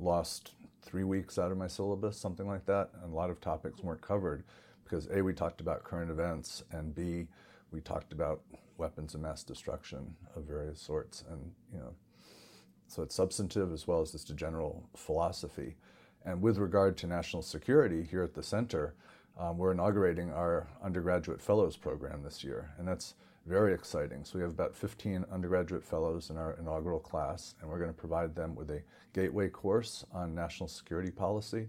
lost 0.00 0.52
three 0.82 1.04
weeks 1.04 1.38
out 1.38 1.52
of 1.52 1.58
my 1.58 1.68
syllabus, 1.68 2.16
something 2.18 2.46
like 2.46 2.66
that, 2.66 2.90
and 3.02 3.12
a 3.12 3.16
lot 3.16 3.30
of 3.30 3.40
topics 3.40 3.82
weren't 3.82 4.00
covered 4.00 4.42
because 4.82 5.08
A, 5.12 5.22
we 5.22 5.32
talked 5.32 5.60
about 5.60 5.84
current 5.84 6.10
events, 6.10 6.64
and 6.72 6.94
B, 6.94 7.28
we 7.70 7.80
talked 7.80 8.12
about 8.12 8.40
weapons 8.76 9.14
of 9.14 9.20
mass 9.20 9.44
destruction 9.44 10.16
of 10.34 10.42
various 10.44 10.80
sorts, 10.80 11.22
and 11.30 11.52
you 11.72 11.78
know, 11.78 11.94
so 12.88 13.02
it's 13.02 13.14
substantive 13.14 13.72
as 13.72 13.86
well 13.86 14.00
as 14.00 14.10
just 14.10 14.30
a 14.30 14.34
general 14.34 14.88
philosophy. 14.96 15.76
And 16.24 16.42
with 16.42 16.58
regard 16.58 16.96
to 16.98 17.06
national 17.06 17.42
security, 17.42 18.02
here 18.02 18.22
at 18.22 18.34
the 18.34 18.42
center, 18.42 18.94
um, 19.38 19.56
we're 19.56 19.72
inaugurating 19.72 20.30
our 20.32 20.66
undergraduate 20.82 21.40
fellows 21.40 21.76
program 21.76 22.22
this 22.22 22.44
year, 22.44 22.70
and 22.78 22.86
that's 22.86 23.14
very 23.46 23.72
exciting. 23.72 24.24
So 24.24 24.38
we 24.38 24.42
have 24.42 24.50
about 24.50 24.76
15 24.76 25.24
undergraduate 25.32 25.82
fellows 25.82 26.28
in 26.28 26.36
our 26.36 26.54
inaugural 26.60 27.00
class, 27.00 27.54
and 27.60 27.70
we're 27.70 27.78
going 27.78 27.90
to 27.90 27.96
provide 27.96 28.34
them 28.34 28.54
with 28.54 28.70
a 28.70 28.82
gateway 29.14 29.48
course 29.48 30.04
on 30.12 30.34
national 30.34 30.68
security 30.68 31.10
policy, 31.10 31.68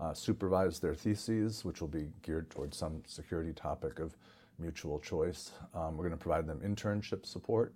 uh, 0.00 0.12
supervise 0.12 0.80
their 0.80 0.94
theses, 0.94 1.64
which 1.64 1.80
will 1.80 1.88
be 1.88 2.10
geared 2.22 2.50
towards 2.50 2.76
some 2.76 3.02
security 3.06 3.52
topic 3.52 4.00
of 4.00 4.16
mutual 4.58 4.98
choice. 4.98 5.52
Um, 5.72 5.96
we're 5.96 6.04
going 6.04 6.18
to 6.18 6.22
provide 6.22 6.46
them 6.46 6.60
internship 6.60 7.24
support 7.24 7.72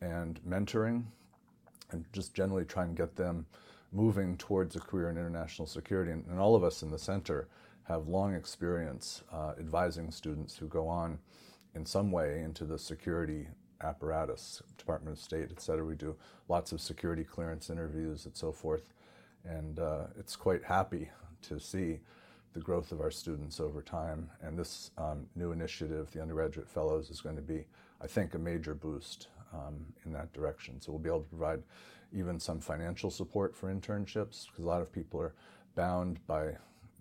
and 0.00 0.40
mentoring, 0.46 1.04
and 1.92 2.04
just 2.12 2.34
generally 2.34 2.64
try 2.64 2.84
and 2.84 2.96
get 2.96 3.14
them 3.14 3.46
moving 3.96 4.36
towards 4.36 4.76
a 4.76 4.80
career 4.80 5.08
in 5.10 5.16
international 5.16 5.66
security. 5.66 6.12
And, 6.12 6.24
and 6.26 6.38
all 6.38 6.54
of 6.54 6.62
us 6.62 6.82
in 6.82 6.90
the 6.90 6.98
center 6.98 7.48
have 7.84 8.08
long 8.08 8.34
experience 8.34 9.22
uh, 9.32 9.52
advising 9.58 10.10
students 10.10 10.56
who 10.56 10.68
go 10.68 10.86
on 10.86 11.18
in 11.74 11.86
some 11.86 12.12
way 12.12 12.42
into 12.42 12.64
the 12.64 12.78
security 12.78 13.48
apparatus, 13.80 14.62
Department 14.76 15.16
of 15.16 15.22
State, 15.22 15.48
et 15.50 15.60
cetera. 15.60 15.84
We 15.84 15.94
do 15.94 16.14
lots 16.48 16.72
of 16.72 16.80
security 16.80 17.24
clearance 17.24 17.70
interviews 17.70 18.26
and 18.26 18.36
so 18.36 18.52
forth. 18.52 18.92
And 19.44 19.78
uh, 19.78 20.04
it's 20.18 20.36
quite 20.36 20.64
happy 20.64 21.08
to 21.48 21.58
see 21.58 22.00
the 22.52 22.60
growth 22.60 22.92
of 22.92 23.00
our 23.00 23.10
students 23.10 23.60
over 23.60 23.82
time. 23.82 24.30
And 24.42 24.58
this 24.58 24.90
um, 24.98 25.26
new 25.34 25.52
initiative, 25.52 26.10
the 26.10 26.22
undergraduate 26.22 26.68
fellows, 26.68 27.10
is 27.10 27.20
going 27.20 27.36
to 27.36 27.42
be, 27.42 27.66
I 28.00 28.06
think, 28.06 28.34
a 28.34 28.38
major 28.38 28.74
boost 28.74 29.28
um, 29.52 29.86
in 30.04 30.12
that 30.12 30.32
direction. 30.32 30.80
So 30.80 30.92
we'll 30.92 30.98
be 30.98 31.10
able 31.10 31.20
to 31.20 31.28
provide 31.28 31.62
even 32.16 32.40
some 32.40 32.60
financial 32.60 33.10
support 33.10 33.54
for 33.54 33.72
internships 33.72 34.46
because 34.46 34.64
a 34.64 34.68
lot 34.68 34.80
of 34.80 34.90
people 34.90 35.20
are 35.20 35.34
bound 35.74 36.18
by 36.26 36.56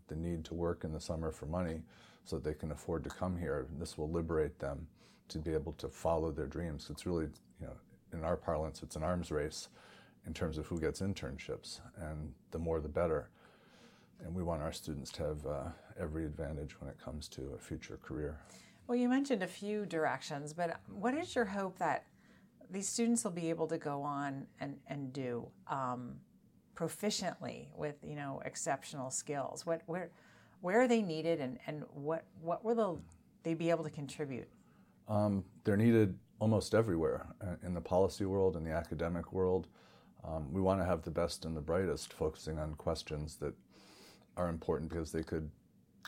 the 0.07 0.15
need 0.15 0.43
to 0.45 0.53
work 0.53 0.83
in 0.83 0.91
the 0.91 0.99
summer 0.99 1.31
for 1.31 1.45
money 1.45 1.81
so 2.25 2.35
that 2.35 2.43
they 2.43 2.53
can 2.53 2.71
afford 2.71 3.03
to 3.03 3.09
come 3.09 3.37
here. 3.37 3.65
This 3.79 3.97
will 3.97 4.11
liberate 4.11 4.59
them 4.59 4.87
to 5.29 5.39
be 5.39 5.53
able 5.53 5.73
to 5.73 5.87
follow 5.87 6.31
their 6.31 6.47
dreams. 6.47 6.87
It's 6.89 7.05
really, 7.05 7.27
you 7.59 7.67
know, 7.67 7.73
in 8.13 8.23
our 8.23 8.35
parlance, 8.35 8.83
it's 8.83 8.95
an 8.95 9.03
arms 9.03 9.31
race 9.31 9.69
in 10.27 10.33
terms 10.33 10.57
of 10.57 10.65
who 10.65 10.79
gets 10.79 11.01
internships, 11.01 11.81
and 11.97 12.33
the 12.51 12.59
more 12.59 12.79
the 12.79 12.89
better. 12.89 13.29
And 14.23 14.33
we 14.33 14.43
want 14.43 14.61
our 14.61 14.71
students 14.71 15.11
to 15.13 15.23
have 15.23 15.45
uh, 15.45 15.63
every 15.99 16.25
advantage 16.25 16.79
when 16.79 16.89
it 16.89 16.97
comes 17.03 17.27
to 17.29 17.53
a 17.55 17.59
future 17.59 17.99
career. 18.01 18.39
Well, 18.87 18.97
you 18.97 19.09
mentioned 19.09 19.43
a 19.43 19.47
few 19.47 19.85
directions, 19.85 20.53
but 20.53 20.79
what 20.87 21.13
is 21.13 21.35
your 21.35 21.45
hope 21.45 21.77
that 21.79 22.05
these 22.69 22.87
students 22.87 23.23
will 23.23 23.31
be 23.31 23.49
able 23.49 23.67
to 23.67 23.77
go 23.77 24.01
on 24.01 24.47
and, 24.59 24.77
and 24.87 25.13
do 25.13 25.47
um, 25.67 26.15
proficiently 26.75 27.67
with 27.75 27.95
you 28.03 28.15
know 28.15 28.41
exceptional 28.45 29.11
skills? 29.11 29.65
What 29.65 29.81
where 29.85 30.11
where 30.61 30.81
are 30.81 30.87
they 30.87 31.01
needed, 31.01 31.39
and, 31.39 31.59
and 31.67 31.83
what 31.93 32.25
what 32.41 32.63
will 32.63 33.01
they 33.43 33.53
be 33.53 33.69
able 33.69 33.83
to 33.83 33.89
contribute? 33.89 34.47
Um, 35.07 35.43
they're 35.63 35.77
needed 35.77 36.17
almost 36.39 36.73
everywhere 36.73 37.27
uh, 37.41 37.55
in 37.63 37.73
the 37.73 37.81
policy 37.81 38.25
world, 38.25 38.55
in 38.55 38.63
the 38.63 38.71
academic 38.71 39.31
world. 39.31 39.67
Um, 40.27 40.51
we 40.51 40.61
want 40.61 40.79
to 40.81 40.85
have 40.85 41.03
the 41.03 41.11
best 41.11 41.45
and 41.45 41.55
the 41.55 41.61
brightest 41.61 42.13
focusing 42.13 42.57
on 42.57 42.73
questions 42.75 43.35
that 43.37 43.53
are 44.37 44.49
important 44.49 44.89
because 44.89 45.11
they 45.11 45.23
could 45.23 45.49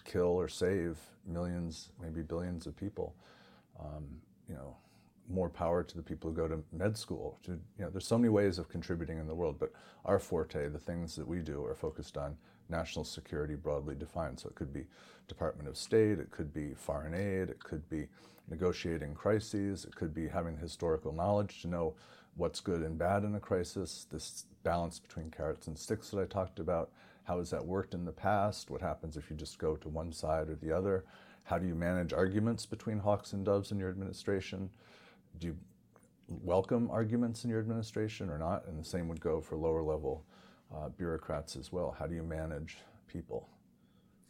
kill 0.05 0.27
or 0.27 0.47
save 0.47 0.97
millions, 1.25 1.91
maybe 2.01 2.21
billions 2.21 2.65
of 2.65 2.75
people. 2.75 3.15
Um, 3.79 4.05
you 4.49 4.55
know, 4.55 4.75
more 5.29 5.49
power 5.49 5.83
to 5.83 5.97
the 5.97 6.03
people 6.03 6.29
who 6.29 6.35
go 6.35 6.47
to 6.47 6.63
med 6.71 6.97
school. 6.97 7.37
To, 7.43 7.51
you 7.51 7.59
know, 7.79 7.89
there's 7.89 8.07
so 8.07 8.17
many 8.17 8.29
ways 8.29 8.59
of 8.59 8.69
contributing 8.69 9.19
in 9.19 9.27
the 9.27 9.35
world, 9.35 9.57
but 9.59 9.71
our 10.05 10.19
forte, 10.19 10.69
the 10.69 10.79
things 10.79 11.15
that 11.15 11.27
we 11.27 11.39
do, 11.39 11.63
are 11.65 11.75
focused 11.75 12.17
on 12.17 12.37
national 12.69 13.05
security 13.05 13.55
broadly 13.55 13.95
defined. 13.95 14.39
So 14.39 14.49
it 14.49 14.55
could 14.55 14.73
be 14.73 14.85
Department 15.27 15.67
of 15.67 15.77
State, 15.77 16.19
it 16.19 16.31
could 16.31 16.53
be 16.53 16.73
foreign 16.75 17.13
aid, 17.13 17.49
it 17.49 17.59
could 17.59 17.87
be 17.89 18.07
negotiating 18.49 19.13
crises, 19.13 19.85
it 19.85 19.95
could 19.95 20.13
be 20.13 20.27
having 20.27 20.57
historical 20.57 21.11
knowledge 21.11 21.61
to 21.61 21.67
know 21.67 21.95
what's 22.35 22.59
good 22.59 22.81
and 22.81 22.97
bad 22.97 23.23
in 23.23 23.35
a 23.35 23.39
crisis, 23.39 24.05
this 24.11 24.45
balance 24.63 24.99
between 24.99 25.29
carrots 25.31 25.67
and 25.67 25.77
sticks 25.77 26.09
that 26.11 26.21
I 26.21 26.25
talked 26.25 26.59
about. 26.59 26.91
How 27.23 27.39
has 27.39 27.49
that 27.49 27.65
worked 27.65 27.93
in 27.93 28.05
the 28.05 28.11
past? 28.11 28.69
What 28.69 28.81
happens 28.81 29.17
if 29.17 29.29
you 29.29 29.35
just 29.35 29.59
go 29.59 29.75
to 29.75 29.89
one 29.89 30.13
side 30.13 30.49
or 30.49 30.55
the 30.55 30.71
other? 30.71 31.03
How 31.43 31.57
do 31.57 31.65
you 31.65 31.75
manage 31.75 32.13
arguments 32.13 32.65
between 32.65 32.99
hawks 32.99 33.33
and 33.33 33.43
doves 33.43 33.71
in 33.71 33.79
your 33.79 33.89
administration? 33.89 34.69
Do 35.39 35.47
you 35.47 35.57
welcome 36.27 36.89
arguments 36.91 37.43
in 37.43 37.49
your 37.49 37.59
administration 37.59 38.29
or 38.29 38.37
not? 38.37 38.65
And 38.67 38.79
the 38.79 38.87
same 38.87 39.07
would 39.07 39.21
go 39.21 39.41
for 39.41 39.55
lower 39.55 39.81
level 39.81 40.25
uh, 40.75 40.89
bureaucrats 40.89 41.55
as 41.55 41.71
well. 41.71 41.95
How 41.97 42.07
do 42.07 42.15
you 42.15 42.23
manage 42.23 42.77
people? 43.07 43.49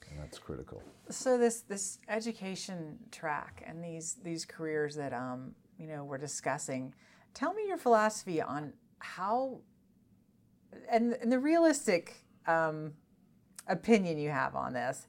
And 0.10 0.20
that's 0.20 0.40
critical. 0.40 0.82
So 1.10 1.38
this 1.38 1.62
this 1.62 2.00
education 2.08 2.98
track 3.12 3.62
and 3.68 3.84
these 3.84 4.16
these 4.24 4.46
careers 4.46 4.96
that 4.96 5.14
um, 5.14 5.54
you 5.78 5.86
know 5.86 6.06
we're 6.06 6.18
discussing 6.18 6.94
Tell 7.38 7.54
me 7.54 7.68
your 7.68 7.78
philosophy 7.78 8.42
on 8.42 8.74
how, 8.98 9.60
and, 10.90 11.14
and 11.22 11.32
the 11.32 11.38
realistic 11.38 12.26
um, 12.48 12.94
opinion 13.68 14.18
you 14.18 14.32
have 14.32 14.56
on 14.56 14.74
this, 14.74 15.08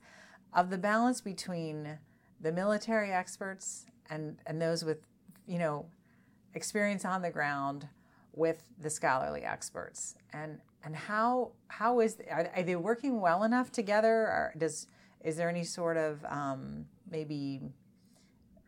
of 0.53 0.69
the 0.69 0.77
balance 0.77 1.23
between 1.23 1.99
the 2.39 2.53
military 2.53 3.13
experts 3.13 3.87
and, 4.11 4.37
and 4.45 4.61
those 4.61 4.85
with, 4.85 5.07
you 5.49 5.59
know, 5.59 5.87
experience 6.55 7.05
on 7.05 7.23
the 7.23 7.31
ground 7.31 7.89
with 8.35 8.63
the 8.81 8.91
scholarly 8.91 9.43
experts 9.43 10.15
and 10.33 10.59
and 10.85 10.95
how 10.95 11.51
how 11.69 11.99
is 12.01 12.19
are, 12.31 12.49
are 12.55 12.63
they 12.63 12.77
working 12.77 13.21
well 13.21 13.43
enough 13.43 13.73
together 13.73 14.09
or 14.09 14.55
does 14.59 14.87
is 15.25 15.37
there 15.37 15.49
any 15.49 15.65
sort 15.65 15.97
of 15.97 16.25
um, 16.27 16.85
maybe 17.11 17.61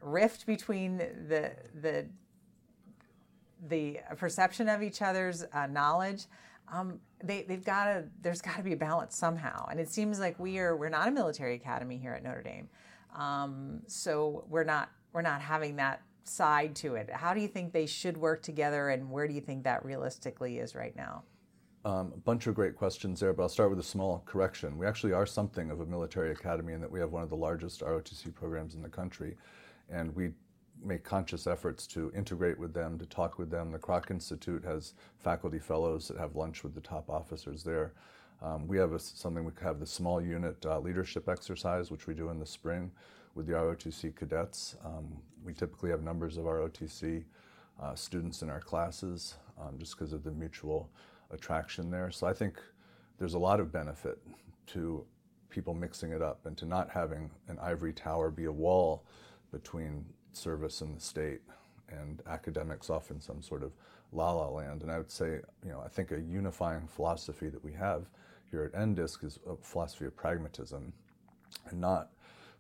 rift 0.02 0.46
between 0.46 0.98
the 0.98 1.52
the 1.80 2.06
the 3.68 3.98
perception 4.16 4.68
of 4.68 4.82
each 4.82 5.02
other's 5.02 5.44
uh, 5.52 5.66
knowledge, 5.66 6.26
um, 6.72 7.00
they, 7.22 7.42
they've 7.42 7.64
got 7.64 7.84
to. 7.84 8.04
There's 8.22 8.40
got 8.40 8.56
to 8.56 8.62
be 8.62 8.72
a 8.72 8.76
balance 8.76 9.16
somehow, 9.16 9.66
and 9.70 9.80
it 9.80 9.90
seems 9.90 10.20
like 10.20 10.38
we 10.38 10.58
are. 10.58 10.76
We're 10.76 10.88
not 10.88 11.08
a 11.08 11.10
military 11.10 11.54
academy 11.54 11.98
here 11.98 12.12
at 12.12 12.22
Notre 12.22 12.42
Dame, 12.42 12.68
um, 13.14 13.82
so 13.86 14.44
we're 14.48 14.64
not 14.64 14.90
we're 15.12 15.22
not 15.22 15.40
having 15.40 15.76
that 15.76 16.02
side 16.24 16.74
to 16.76 16.94
it. 16.94 17.11
How 17.11 17.35
do 17.35 17.40
you 17.40 17.48
think 17.48 17.72
they 17.72 17.87
should 17.87 18.16
work 18.16 18.42
together, 18.42 18.90
and 18.90 19.11
where 19.11 19.26
do 19.26 19.35
you 19.35 19.40
think 19.40 19.64
that 19.64 19.85
realistically 19.85 20.59
is 20.59 20.74
right 20.74 20.94
now? 20.96 21.22
Um, 21.85 22.12
a 22.14 22.18
bunch 22.18 22.46
of 22.46 22.54
great 22.54 22.76
questions 22.76 23.20
there, 23.20 23.33
but 23.33 23.42
I'll 23.42 23.48
start 23.48 23.70
with 23.70 23.78
a 23.78 23.85
small 23.85 24.22
correction. 24.26 24.76
We 24.76 24.87
actually 24.87 25.12
are 25.12 25.24
something 25.24 25.70
of 25.70 25.80
a 25.80 25.87
military 25.87 26.30
academy 26.30 26.74
in 26.74 26.80
that 26.83 26.90
we 26.90 27.00
have 27.00 27.11
one 27.11 27.22
of 27.22 27.30
the 27.30 27.37
largest 27.37 27.80
ROTC 27.80 28.35
programs 28.35 28.74
in 28.74 28.83
the 28.83 28.88
country, 28.88 29.37
and 29.88 30.14
we 30.14 30.33
make 30.83 31.04
conscious 31.04 31.46
efforts 31.46 31.87
to 31.87 32.12
integrate 32.14 32.59
with 32.59 32.74
them, 32.74 32.98
to 32.98 33.06
talk 33.06 33.38
with 33.38 33.50
them. 33.50 33.70
The 33.70 33.78
Kroc 33.78 34.11
Institute 34.11 34.64
has 34.64 34.94
faculty 35.18 35.59
fellows 35.59 36.09
that 36.09 36.18
have 36.18 36.37
lunch 36.37 36.62
with 36.62 36.74
the 36.74 36.80
top 36.80 37.09
officers 37.09 37.62
there. 37.62 37.92
Um, 38.42 38.66
we 38.66 38.78
have 38.78 38.92
a, 38.92 38.98
something 38.98 39.44
we 39.44 39.52
have 39.62 39.80
the 39.80 39.87
small 39.87 40.20
unit 40.20 40.64
uh, 40.64 40.80
leadership 40.80 41.28
exercise, 41.28 41.90
which 41.90 42.06
we 42.06 42.14
do 42.14 42.30
in 42.30 42.38
the 42.38 42.46
spring 42.46 42.90
with 43.34 43.46
the 43.46 43.52
ROTC 43.52 44.14
cadets. 44.16 44.76
Um, 44.84 45.08
we 45.44 45.52
typically 45.52 45.90
have 45.90 46.02
numbers 46.02 46.36
of 46.36 46.44
ROTC 46.44 47.24
uh, 47.80 47.94
students 47.94 48.42
in 48.42 48.50
our 48.50 48.60
classes 48.60 49.36
um, 49.60 49.78
just 49.78 49.96
because 49.96 50.12
of 50.12 50.24
the 50.24 50.30
mutual 50.30 50.90
attraction 51.30 51.90
there. 51.90 52.10
So 52.10 52.26
I 52.26 52.32
think 52.32 52.58
there's 53.18 53.34
a 53.34 53.38
lot 53.38 53.60
of 53.60 53.72
benefit 53.72 54.18
to 54.68 55.04
people 55.48 55.74
mixing 55.74 56.12
it 56.12 56.22
up 56.22 56.46
and 56.46 56.56
to 56.56 56.66
not 56.66 56.90
having 56.90 57.30
an 57.48 57.58
ivory 57.60 57.92
tower 57.92 58.30
be 58.30 58.44
a 58.44 58.52
wall 58.52 59.04
between 59.52 60.04
service 60.32 60.80
and 60.80 60.96
the 60.96 61.00
state 61.00 61.40
and 61.88 62.22
academics 62.28 62.88
off 62.88 63.10
in 63.10 63.20
some 63.20 63.42
sort 63.42 63.62
of 63.62 63.72
la 64.12 64.32
la 64.32 64.48
land. 64.48 64.82
And 64.82 64.90
I 64.90 64.98
would 64.98 65.10
say, 65.10 65.40
you 65.64 65.70
know, 65.70 65.82
I 65.84 65.88
think 65.88 66.12
a 66.12 66.20
unifying 66.20 66.86
philosophy 66.86 67.48
that 67.48 67.62
we 67.64 67.72
have 67.72 68.06
here 68.50 68.64
at 68.64 68.72
NDISC 68.72 69.24
is 69.24 69.38
a 69.48 69.56
philosophy 69.56 70.06
of 70.06 70.16
pragmatism 70.16 70.92
and 71.68 71.80
not 71.80 72.10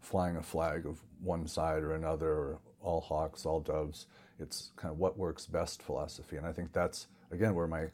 flying 0.00 0.36
a 0.36 0.42
flag 0.42 0.86
of 0.86 0.98
one 1.22 1.46
side 1.46 1.82
or 1.82 1.94
another 1.94 2.28
or 2.28 2.58
all 2.82 3.00
hawks, 3.00 3.44
all 3.46 3.60
doves. 3.60 4.06
It's 4.38 4.72
kind 4.76 4.90
of 4.92 4.98
what 4.98 5.18
works 5.18 5.46
best 5.46 5.82
philosophy. 5.82 6.36
And 6.36 6.46
I 6.46 6.52
think 6.52 6.72
that's, 6.72 7.08
again, 7.30 7.54
where 7.54 7.66
my 7.66 7.86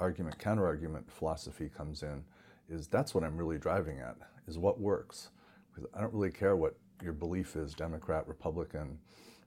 argument, 0.00 0.38
counter 0.38 0.66
argument 0.66 1.10
philosophy 1.10 1.70
comes 1.74 2.02
in, 2.02 2.24
is 2.68 2.86
that's 2.86 3.14
what 3.14 3.24
I'm 3.24 3.36
really 3.36 3.58
driving 3.58 4.00
at, 4.00 4.16
is 4.46 4.58
what 4.58 4.80
works. 4.80 5.30
Because 5.72 5.90
I 5.94 6.00
don't 6.00 6.12
really 6.12 6.30
care 6.30 6.56
what 6.56 6.76
your 7.02 7.12
belief 7.12 7.56
is, 7.56 7.74
Democrat, 7.74 8.26
Republican, 8.28 8.98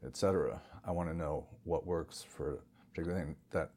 etc. 0.06 0.62
I 0.86 0.92
want 0.92 1.10
to 1.10 1.16
know 1.16 1.48
what 1.64 1.86
works 1.86 2.24
for 2.28 2.54
a 2.54 2.90
particular 2.90 3.20
thing. 3.20 3.36
That 3.52 3.72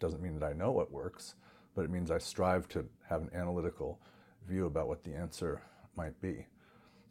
doesn't 0.00 0.22
mean 0.22 0.38
that 0.38 0.46
I 0.46 0.52
know 0.52 0.72
what 0.72 0.92
works, 0.92 1.34
but 1.74 1.84
it 1.84 1.90
means 1.90 2.10
I 2.10 2.18
strive 2.18 2.68
to 2.68 2.84
have 3.08 3.22
an 3.22 3.30
analytical 3.34 4.00
view 4.46 4.66
about 4.66 4.88
what 4.88 5.04
the 5.04 5.14
answer 5.14 5.62
might 5.96 6.20
be. 6.20 6.46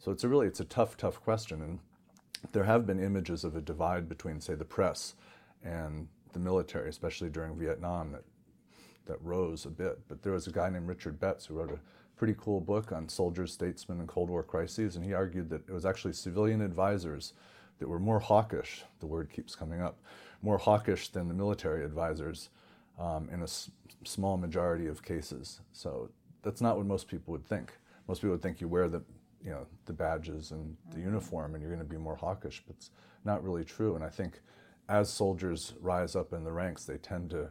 So 0.04 0.12
it's 0.12 0.22
a 0.22 0.28
really 0.28 0.46
it's 0.46 0.60
a 0.60 0.66
tough, 0.66 0.98
tough 0.98 1.18
question, 1.22 1.62
and 1.62 1.78
there 2.52 2.64
have 2.64 2.86
been 2.86 3.00
images 3.02 3.42
of 3.42 3.56
a 3.56 3.60
divide 3.62 4.06
between, 4.06 4.38
say, 4.38 4.54
the 4.54 4.62
press 4.62 5.14
and 5.64 6.08
the 6.34 6.38
military, 6.38 6.90
especially 6.90 7.30
during 7.30 7.56
Vietnam, 7.56 8.12
that 8.12 8.24
that 9.06 9.16
rose 9.22 9.64
a 9.64 9.70
bit. 9.70 9.98
But 10.06 10.22
there 10.22 10.34
was 10.34 10.46
a 10.46 10.52
guy 10.52 10.68
named 10.68 10.88
Richard 10.88 11.18
Betts 11.18 11.46
who 11.46 11.54
wrote 11.54 11.70
a 11.70 11.78
pretty 12.18 12.34
cool 12.36 12.60
book 12.60 12.92
on 12.92 13.08
soldiers, 13.08 13.50
statesmen, 13.50 13.98
and 13.98 14.06
Cold 14.06 14.28
War 14.28 14.42
crises, 14.42 14.96
and 14.96 15.04
he 15.06 15.14
argued 15.14 15.48
that 15.48 15.66
it 15.66 15.72
was 15.72 15.86
actually 15.86 16.12
civilian 16.12 16.60
advisors 16.60 17.32
that 17.78 17.88
were 17.88 17.98
more 17.98 18.20
hawkish, 18.20 18.84
the 19.00 19.06
word 19.06 19.30
keeps 19.30 19.56
coming 19.56 19.80
up, 19.80 19.96
more 20.42 20.58
hawkish 20.58 21.08
than 21.08 21.28
the 21.28 21.34
military 21.34 21.82
advisors 21.82 22.50
um, 22.98 23.30
in 23.32 23.40
a 23.40 23.44
s- 23.44 23.70
small 24.04 24.36
majority 24.36 24.86
of 24.86 25.02
cases. 25.02 25.62
So 25.72 26.10
that's 26.42 26.60
not 26.60 26.76
what 26.76 26.84
most 26.84 27.08
people 27.08 27.32
would 27.32 27.46
think. 27.46 27.72
Most 28.06 28.18
people 28.18 28.32
would 28.32 28.42
think 28.42 28.60
you 28.60 28.68
wear 28.68 28.90
the, 28.90 29.02
you 29.44 29.50
know, 29.50 29.66
the 29.84 29.92
badges 29.92 30.50
and 30.50 30.76
the 30.90 30.96
mm-hmm. 30.96 31.06
uniform 31.06 31.54
and 31.54 31.62
you're 31.62 31.70
going 31.70 31.86
to 31.86 31.90
be 31.90 31.98
more 31.98 32.16
hawkish, 32.16 32.62
but 32.66 32.76
it's 32.76 32.90
not 33.24 33.44
really 33.44 33.64
true. 33.64 33.94
And 33.94 34.04
I 34.04 34.08
think 34.08 34.40
as 34.88 35.12
soldiers 35.12 35.74
rise 35.80 36.16
up 36.16 36.32
in 36.32 36.44
the 36.44 36.52
ranks, 36.52 36.84
they 36.84 36.96
tend 36.96 37.30
to 37.30 37.50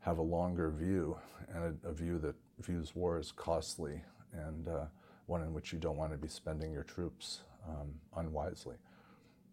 have 0.00 0.18
a 0.18 0.22
longer 0.22 0.70
view 0.70 1.16
and 1.54 1.78
a, 1.84 1.88
a 1.88 1.92
view 1.92 2.18
that 2.18 2.34
views 2.60 2.94
war 2.94 3.18
as 3.18 3.32
costly 3.32 4.02
and 4.32 4.68
uh, 4.68 4.84
one 5.26 5.42
in 5.42 5.52
which 5.52 5.72
you 5.72 5.78
don't 5.78 5.96
want 5.96 6.10
to 6.12 6.18
be 6.18 6.28
spending 6.28 6.72
your 6.72 6.82
troops 6.82 7.42
um, 7.68 7.92
unwisely 8.16 8.76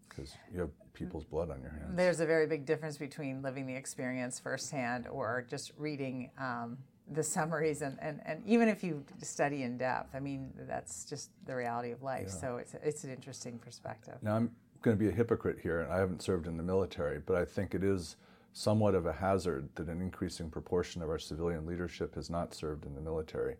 because 0.08 0.34
you 0.52 0.60
have 0.60 0.70
people's 0.94 1.24
blood 1.24 1.50
on 1.50 1.60
your 1.60 1.70
hands. 1.70 1.94
There's 1.94 2.20
a 2.20 2.26
very 2.26 2.46
big 2.46 2.64
difference 2.64 2.96
between 2.96 3.42
living 3.42 3.66
the 3.66 3.74
experience 3.74 4.40
firsthand 4.40 5.06
or 5.08 5.44
just 5.48 5.72
reading 5.76 6.30
um, 6.38 6.78
the 7.12 7.22
summaries, 7.22 7.82
and, 7.82 7.96
and, 8.00 8.20
and 8.24 8.42
even 8.46 8.68
if 8.68 8.82
you 8.82 9.04
study 9.22 9.62
in 9.62 9.78
depth, 9.78 10.14
I 10.14 10.20
mean, 10.20 10.52
that's 10.68 11.04
just 11.04 11.30
the 11.46 11.54
reality 11.54 11.92
of 11.92 12.02
life. 12.02 12.26
Yeah. 12.28 12.40
So 12.40 12.56
it's, 12.56 12.74
it's 12.82 13.04
an 13.04 13.10
interesting 13.10 13.58
perspective. 13.58 14.14
Now, 14.22 14.36
I'm 14.36 14.50
going 14.82 14.96
to 14.96 15.02
be 15.02 15.08
a 15.08 15.12
hypocrite 15.12 15.58
here, 15.62 15.80
and 15.80 15.92
I 15.92 15.98
haven't 15.98 16.22
served 16.22 16.46
in 16.46 16.56
the 16.56 16.62
military, 16.62 17.20
but 17.24 17.36
I 17.36 17.44
think 17.44 17.74
it 17.74 17.84
is 17.84 18.16
somewhat 18.52 18.94
of 18.94 19.06
a 19.06 19.12
hazard 19.12 19.68
that 19.74 19.88
an 19.88 20.00
increasing 20.00 20.50
proportion 20.50 21.02
of 21.02 21.10
our 21.10 21.18
civilian 21.18 21.66
leadership 21.66 22.14
has 22.14 22.30
not 22.30 22.54
served 22.54 22.86
in 22.86 22.94
the 22.94 23.00
military. 23.00 23.56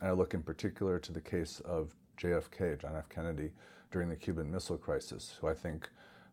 And 0.00 0.08
I 0.08 0.12
look 0.12 0.34
in 0.34 0.42
particular 0.42 0.98
to 1.00 1.12
the 1.12 1.20
case 1.20 1.60
of 1.64 1.94
JFK, 2.18 2.80
John 2.80 2.96
F. 2.96 3.08
Kennedy, 3.08 3.50
during 3.90 4.08
the 4.08 4.16
Cuban 4.16 4.50
Missile 4.50 4.78
Crisis, 4.78 5.36
who 5.40 5.48
I 5.48 5.54
think 5.54 5.88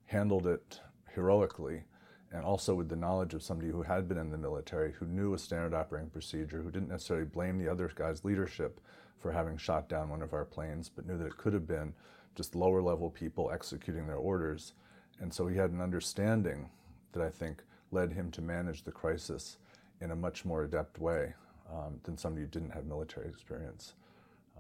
handled 0.06 0.48
it 0.48 0.80
heroically 1.14 1.84
and 2.34 2.44
also 2.44 2.74
with 2.74 2.90
the 2.90 2.96
knowledge 2.96 3.36
of 3.36 3.44
somebody 3.44 3.70
who 3.70 3.84
had 3.84 4.10
been 4.10 4.18
in 4.18 4.32
the 4.32 4.38
military, 4.38 4.92
who 4.94 5.06
knew 5.06 5.34
a 5.34 5.38
standard 5.38 5.74
operating 5.74 6.10
procedure, 6.10 6.62
who 6.62 6.72
didn't 6.72 6.90
necessarily 6.90 7.26
blame 7.26 7.60
the 7.60 7.72
other 7.72 7.90
guy's 7.94 8.26
leadership 8.26 8.82
for 9.20 9.32
having 9.32 9.56
shot 9.56 9.88
down 9.88 10.10
one 10.10 10.24
of 10.24 10.34
our 10.34 10.44
planes, 10.44 10.90
but 10.90 11.06
knew 11.06 11.18
that 11.18 11.28
it 11.28 11.38
could 11.38 11.54
have 11.54 11.68
been 11.68 11.94
just 12.36 12.56
lower 12.56 12.82
level 12.82 13.10
people 13.12 13.52
executing 13.52 14.08
their 14.08 14.18
orders. 14.18 14.74
And 15.20 15.32
so 15.32 15.46
he 15.46 15.56
had 15.56 15.70
an 15.70 15.80
understanding 15.80 16.70
that 17.12 17.22
I 17.22 17.30
think 17.30 17.62
led 17.92 18.12
him 18.12 18.32
to 18.32 18.42
manage 18.42 18.84
the 18.84 18.92
crisis 18.92 19.58
in 20.02 20.10
a 20.10 20.16
much 20.16 20.44
more 20.44 20.64
adept 20.64 20.98
way 20.98 21.36
um, 21.72 22.00
than 22.04 22.18
somebody 22.18 22.42
who 22.42 22.50
didn't 22.50 22.72
have 22.72 22.86
military 22.86 23.30
experience. 23.30 23.94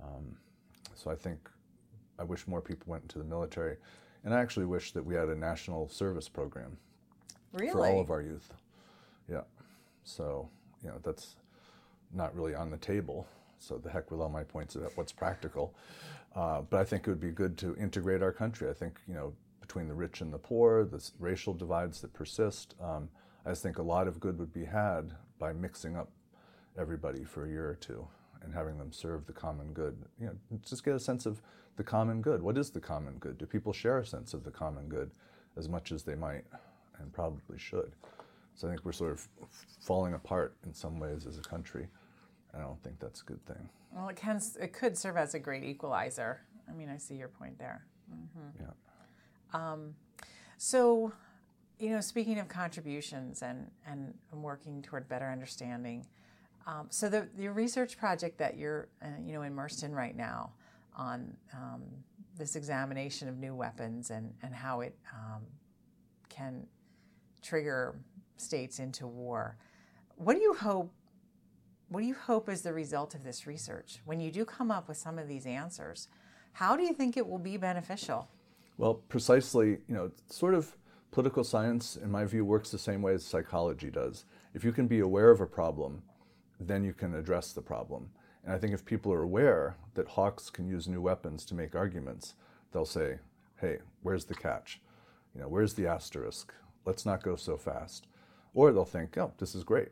Um, 0.01 0.37
so 0.93 1.09
I 1.09 1.15
think 1.15 1.49
I 2.19 2.23
wish 2.23 2.47
more 2.47 2.61
people 2.61 2.85
went 2.91 3.03
into 3.03 3.17
the 3.17 3.25
military. 3.25 3.77
And 4.23 4.31
I 4.31 4.39
actually 4.39 4.67
wish 4.67 4.91
that 4.91 5.03
we 5.03 5.15
had 5.15 5.29
a 5.29 5.35
national 5.35 5.89
service 5.89 6.29
program 6.29 6.77
really? 7.53 7.71
for 7.71 7.87
all 7.87 8.01
of 8.01 8.11
our 8.11 8.21
youth. 8.21 8.53
Yeah. 9.29 9.41
So, 10.03 10.49
you 10.83 10.89
know, 10.89 10.99
that's 11.03 11.35
not 12.13 12.35
really 12.35 12.55
on 12.55 12.69
the 12.69 12.77
table. 12.77 13.27
So 13.59 13.77
the 13.77 13.89
heck 13.89 14.11
with 14.11 14.19
all 14.19 14.29
my 14.29 14.43
points 14.43 14.75
about 14.75 14.91
what's 14.95 15.11
practical. 15.11 15.73
Uh, 16.35 16.61
but 16.61 16.79
I 16.79 16.83
think 16.83 17.07
it 17.07 17.09
would 17.09 17.21
be 17.21 17.31
good 17.31 17.57
to 17.59 17.75
integrate 17.77 18.21
our 18.21 18.31
country. 18.31 18.69
I 18.69 18.73
think, 18.73 18.99
you 19.07 19.13
know, 19.13 19.33
between 19.61 19.87
the 19.87 19.93
rich 19.93 20.21
and 20.21 20.33
the 20.33 20.37
poor, 20.37 20.83
the 20.83 21.01
racial 21.19 21.53
divides 21.53 22.01
that 22.01 22.13
persist, 22.13 22.75
um, 22.81 23.07
I 23.45 23.49
just 23.49 23.63
think 23.63 23.77
a 23.77 23.83
lot 23.83 24.07
of 24.07 24.19
good 24.19 24.37
would 24.39 24.53
be 24.53 24.65
had 24.65 25.13
by 25.39 25.53
mixing 25.53 25.95
up 25.95 26.09
everybody 26.77 27.23
for 27.23 27.45
a 27.45 27.49
year 27.49 27.69
or 27.69 27.75
two 27.75 28.05
and 28.41 28.53
having 28.53 28.77
them 28.77 28.91
serve 28.91 29.25
the 29.25 29.33
common 29.33 29.73
good. 29.73 29.95
You 30.19 30.27
know, 30.27 30.59
just 30.65 30.83
get 30.83 30.95
a 30.95 30.99
sense 30.99 31.25
of 31.25 31.41
the 31.77 31.83
common 31.83 32.21
good. 32.21 32.41
What 32.41 32.57
is 32.57 32.71
the 32.71 32.79
common 32.79 33.17
good? 33.19 33.37
Do 33.37 33.45
people 33.45 33.73
share 33.73 33.99
a 33.99 34.05
sense 34.05 34.33
of 34.33 34.43
the 34.43 34.51
common 34.51 34.89
good 34.89 35.11
as 35.55 35.69
much 35.69 35.91
as 35.91 36.03
they 36.03 36.15
might 36.15 36.43
and 37.03 37.13
probably 37.13 37.59
should? 37.59 37.93
So 38.55 38.67
I 38.67 38.71
think 38.71 38.85
we're 38.85 38.91
sort 38.91 39.11
of 39.11 39.27
falling 39.81 40.13
apart 40.13 40.55
in 40.65 40.73
some 40.73 40.99
ways 40.99 41.25
as 41.27 41.37
a 41.37 41.41
country. 41.41 41.87
I 42.55 42.59
don't 42.59 42.81
think 42.83 42.99
that's 42.99 43.21
a 43.21 43.25
good 43.25 43.45
thing. 43.45 43.69
Well, 43.91 44.09
it 44.09 44.15
can. 44.15 44.39
It 44.59 44.73
could 44.73 44.97
serve 44.97 45.17
as 45.17 45.33
a 45.33 45.39
great 45.39 45.63
equalizer. 45.63 46.41
I 46.69 46.73
mean, 46.73 46.89
I 46.89 46.97
see 46.97 47.15
your 47.15 47.27
point 47.27 47.57
there. 47.57 47.85
Mm-hmm. 48.11 48.63
Yeah. 48.63 49.71
Um, 49.71 49.95
so, 50.57 51.11
you 51.79 51.89
know, 51.89 52.01
speaking 52.01 52.39
of 52.39 52.47
contributions 52.47 53.41
and 53.41 53.69
and 53.87 54.13
working 54.31 54.81
toward 54.81 55.07
better 55.07 55.29
understanding, 55.29 56.05
um, 56.67 56.87
so 56.89 57.09
the 57.09 57.27
the 57.37 57.49
research 57.49 57.97
project 57.97 58.37
that 58.37 58.57
you're 58.57 58.87
uh, 59.01 59.07
you 59.23 59.33
know 59.33 59.41
immersed 59.41 59.83
in 59.83 59.93
right 59.93 60.15
now 60.15 60.51
on 60.95 61.35
um, 61.53 61.81
this 62.37 62.55
examination 62.55 63.27
of 63.27 63.37
new 63.37 63.55
weapons 63.55 64.11
and 64.11 64.33
and 64.43 64.53
how 64.53 64.81
it 64.81 64.95
um, 65.13 65.41
can 66.29 66.67
trigger 67.43 67.95
states 68.37 68.79
into 68.79 69.07
war. 69.07 69.57
What 70.15 70.35
do 70.35 70.41
you 70.41 70.53
hope 70.53 70.91
what 71.89 72.01
do 72.01 72.07
you 72.07 72.15
hope 72.15 72.49
is 72.49 72.63
the 72.63 72.73
result 72.73 73.13
of 73.13 73.23
this 73.23 73.45
research? 73.45 73.99
When 74.03 74.19
you 74.19 74.31
do 74.31 74.45
come 74.45 74.71
up 74.71 74.87
with 74.87 74.97
some 74.97 75.19
of 75.19 75.27
these 75.27 75.45
answers, 75.45 76.07
how 76.53 76.75
do 76.75 76.81
you 76.81 76.91
think 76.91 77.17
it 77.17 77.27
will 77.27 77.37
be 77.37 77.55
beneficial? 77.55 78.27
Well, 78.79 78.95
precisely, 78.95 79.77
you 79.87 79.93
know, 79.93 80.09
sort 80.27 80.55
of 80.55 80.75
political 81.11 81.43
science, 81.43 81.95
in 81.95 82.09
my 82.09 82.25
view, 82.25 82.45
works 82.45 82.71
the 82.71 82.79
same 82.79 83.03
way 83.03 83.13
as 83.13 83.23
psychology 83.23 83.91
does. 83.91 84.25
If 84.55 84.63
you 84.63 84.71
can 84.71 84.87
be 84.87 85.01
aware 85.01 85.29
of 85.29 85.39
a 85.39 85.45
problem, 85.45 86.01
then 86.59 86.83
you 86.83 86.93
can 86.93 87.13
address 87.13 87.53
the 87.53 87.61
problem. 87.61 88.09
And 88.43 88.53
I 88.53 88.57
think 88.57 88.73
if 88.73 88.83
people 88.83 89.13
are 89.13 89.21
aware 89.21 89.77
that 89.93 90.07
hawks 90.07 90.49
can 90.49 90.67
use 90.67 90.87
new 90.87 91.01
weapons 91.01 91.45
to 91.45 91.53
make 91.53 91.75
arguments, 91.75 92.33
they'll 92.71 92.85
say, 92.85 93.19
hey, 93.61 93.77
where's 94.01 94.25
the 94.25 94.33
catch? 94.33 94.81
You 95.35 95.41
know, 95.41 95.47
where's 95.47 95.75
the 95.75 95.85
asterisk? 95.85 96.53
Let's 96.85 97.05
not 97.05 97.23
go 97.23 97.35
so 97.35 97.57
fast. 97.57 98.07
Or 98.53 98.71
they'll 98.71 98.85
think, 98.85 99.17
oh, 99.17 99.31
this 99.37 99.55
is 99.55 99.63
great 99.63 99.89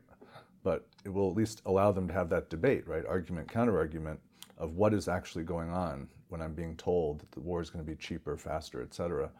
but 0.62 0.86
it 1.04 1.12
will 1.12 1.30
at 1.30 1.36
least 1.36 1.62
allow 1.66 1.92
them 1.92 2.08
to 2.08 2.14
have 2.14 2.28
that 2.30 2.50
debate, 2.50 2.86
right? 2.86 3.04
Argument, 3.06 3.48
counter 3.48 3.76
argument 3.76 4.20
of 4.58 4.76
what 4.76 4.94
is 4.94 5.08
actually 5.08 5.44
going 5.44 5.70
on 5.70 6.08
when 6.28 6.40
I'm 6.40 6.54
being 6.54 6.76
told 6.76 7.20
that 7.20 7.32
the 7.32 7.40
war 7.40 7.60
is 7.60 7.70
going 7.70 7.84
to 7.84 7.90
be 7.90 7.96
cheaper, 7.96 8.36
faster, 8.36 8.82
et 8.82 8.94
cetera. 8.94 9.30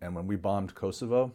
And 0.00 0.14
when 0.14 0.26
we 0.26 0.36
bombed 0.36 0.74
Kosovo, 0.74 1.32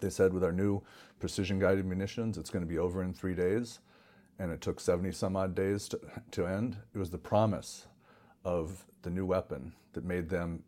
they 0.00 0.10
said 0.10 0.32
with 0.32 0.44
our 0.44 0.52
new 0.52 0.82
precision 1.18 1.58
guided 1.58 1.84
munitions, 1.84 2.38
it's 2.38 2.50
going 2.50 2.64
to 2.64 2.68
be 2.68 2.78
over 2.78 3.02
in 3.02 3.12
three 3.12 3.34
days. 3.34 3.80
And 4.38 4.50
it 4.50 4.60
took 4.60 4.80
70 4.80 5.12
some 5.12 5.36
odd 5.36 5.54
days 5.54 5.88
to, 5.88 6.00
to 6.32 6.46
end. 6.46 6.76
It 6.94 6.98
was 6.98 7.10
the 7.10 7.18
promise 7.18 7.86
of 8.44 8.84
the 9.02 9.10
new 9.10 9.26
weapon 9.26 9.72
that 9.92 10.04
made 10.04 10.28
them 10.28 10.62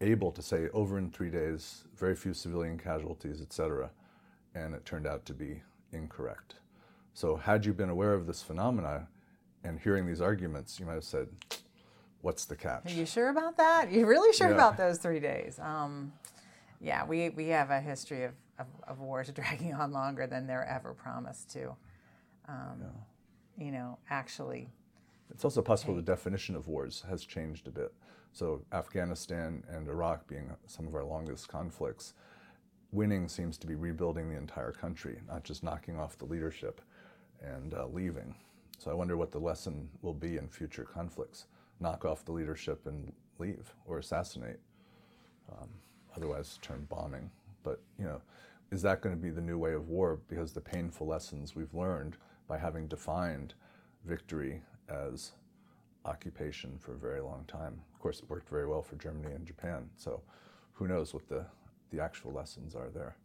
able 0.00 0.30
to 0.32 0.42
say 0.42 0.68
over 0.72 0.98
in 0.98 1.10
three 1.10 1.30
days, 1.30 1.84
very 1.96 2.14
few 2.14 2.34
civilian 2.34 2.78
casualties, 2.78 3.40
et 3.40 3.52
cetera. 3.52 3.90
And 4.54 4.74
it 4.74 4.84
turned 4.84 5.06
out 5.06 5.24
to 5.26 5.34
be 5.34 5.62
incorrect. 5.92 6.56
So, 7.14 7.36
had 7.36 7.64
you 7.64 7.72
been 7.72 7.88
aware 7.88 8.12
of 8.12 8.26
this 8.26 8.42
phenomena 8.42 9.08
and 9.64 9.78
hearing 9.80 10.06
these 10.06 10.20
arguments, 10.20 10.78
you 10.78 10.86
might 10.86 10.94
have 10.94 11.04
said, 11.04 11.28
What's 12.22 12.44
the 12.44 12.56
catch? 12.56 12.92
Are 12.92 12.94
you 12.94 13.06
sure 13.06 13.28
about 13.28 13.56
that? 13.58 13.92
You 13.92 14.06
really 14.06 14.32
sure 14.32 14.48
yeah. 14.48 14.54
about 14.54 14.76
those 14.76 14.98
three 14.98 15.20
days? 15.20 15.58
Um, 15.60 16.12
yeah, 16.80 17.04
we, 17.06 17.30
we 17.30 17.48
have 17.48 17.70
a 17.70 17.80
history 17.80 18.24
of, 18.24 18.32
of, 18.58 18.66
of, 18.86 19.00
wars 19.00 19.30
dragging 19.34 19.74
on 19.74 19.92
longer 19.92 20.26
than 20.26 20.46
they're 20.46 20.66
ever 20.66 20.92
promised 20.92 21.50
to. 21.52 21.76
Um, 22.48 22.80
yeah. 22.80 23.64
You 23.64 23.72
know, 23.72 23.98
actually. 24.10 24.68
It's 25.30 25.44
also 25.44 25.62
possible 25.62 25.94
take. 25.94 26.04
the 26.04 26.12
definition 26.12 26.56
of 26.56 26.66
wars 26.68 27.04
has 27.08 27.24
changed 27.24 27.68
a 27.68 27.70
bit. 27.70 27.92
So, 28.36 28.60
Afghanistan 28.70 29.64
and 29.66 29.88
Iraq 29.88 30.28
being 30.28 30.50
some 30.66 30.86
of 30.86 30.94
our 30.94 31.04
longest 31.04 31.48
conflicts, 31.48 32.12
winning 32.92 33.28
seems 33.28 33.56
to 33.56 33.66
be 33.66 33.76
rebuilding 33.76 34.28
the 34.28 34.36
entire 34.36 34.72
country, 34.72 35.20
not 35.26 35.42
just 35.42 35.62
knocking 35.62 35.98
off 35.98 36.18
the 36.18 36.26
leadership 36.26 36.82
and 37.40 37.72
uh, 37.72 37.86
leaving. 37.86 38.34
So 38.76 38.90
I 38.90 38.94
wonder 38.94 39.16
what 39.16 39.32
the 39.32 39.38
lesson 39.38 39.88
will 40.02 40.12
be 40.12 40.36
in 40.36 40.48
future 40.48 40.84
conflicts. 40.84 41.46
Knock 41.80 42.04
off 42.04 42.26
the 42.26 42.32
leadership 42.32 42.86
and 42.86 43.10
leave 43.38 43.72
or 43.86 44.00
assassinate, 44.00 44.60
um, 45.50 45.70
otherwise 46.14 46.58
turn 46.60 46.86
bombing. 46.90 47.30
But, 47.62 47.80
you 47.98 48.04
know, 48.04 48.20
is 48.70 48.82
that 48.82 49.00
going 49.00 49.16
to 49.16 49.22
be 49.22 49.30
the 49.30 49.40
new 49.40 49.56
way 49.56 49.72
of 49.72 49.88
war? 49.88 50.20
Because 50.28 50.52
the 50.52 50.60
painful 50.60 51.06
lessons 51.06 51.56
we've 51.56 51.72
learned 51.72 52.18
by 52.46 52.58
having 52.58 52.86
defined 52.86 53.54
victory 54.04 54.60
as 54.90 55.32
occupation 56.06 56.78
for 56.78 56.94
a 56.94 56.98
very 56.98 57.20
long 57.20 57.44
time. 57.46 57.80
Of 57.92 58.00
course, 58.00 58.20
it 58.20 58.30
worked 58.30 58.48
very 58.48 58.66
well 58.66 58.82
for 58.82 58.96
Germany 58.96 59.34
and 59.34 59.46
Japan. 59.46 59.88
So 59.96 60.22
who 60.72 60.86
knows 60.86 61.12
what 61.12 61.28
the, 61.28 61.44
the 61.90 62.00
actual 62.02 62.32
lessons 62.32 62.74
are 62.74 62.88
there. 62.88 63.16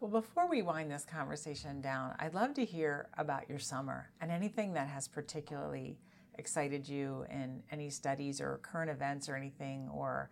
Well, 0.00 0.10
before 0.10 0.48
we 0.48 0.62
wind 0.62 0.90
this 0.90 1.04
conversation 1.04 1.80
down, 1.80 2.14
I'd 2.18 2.34
love 2.34 2.54
to 2.54 2.64
hear 2.64 3.08
about 3.16 3.48
your 3.48 3.58
summer 3.58 4.10
and 4.20 4.30
anything 4.30 4.74
that 4.74 4.88
has 4.88 5.08
particularly 5.08 5.98
excited 6.38 6.88
you 6.88 7.24
in 7.30 7.62
any 7.70 7.88
studies 7.90 8.40
or 8.40 8.58
current 8.62 8.90
events 8.90 9.28
or 9.28 9.36
anything, 9.36 9.88
or 9.94 10.30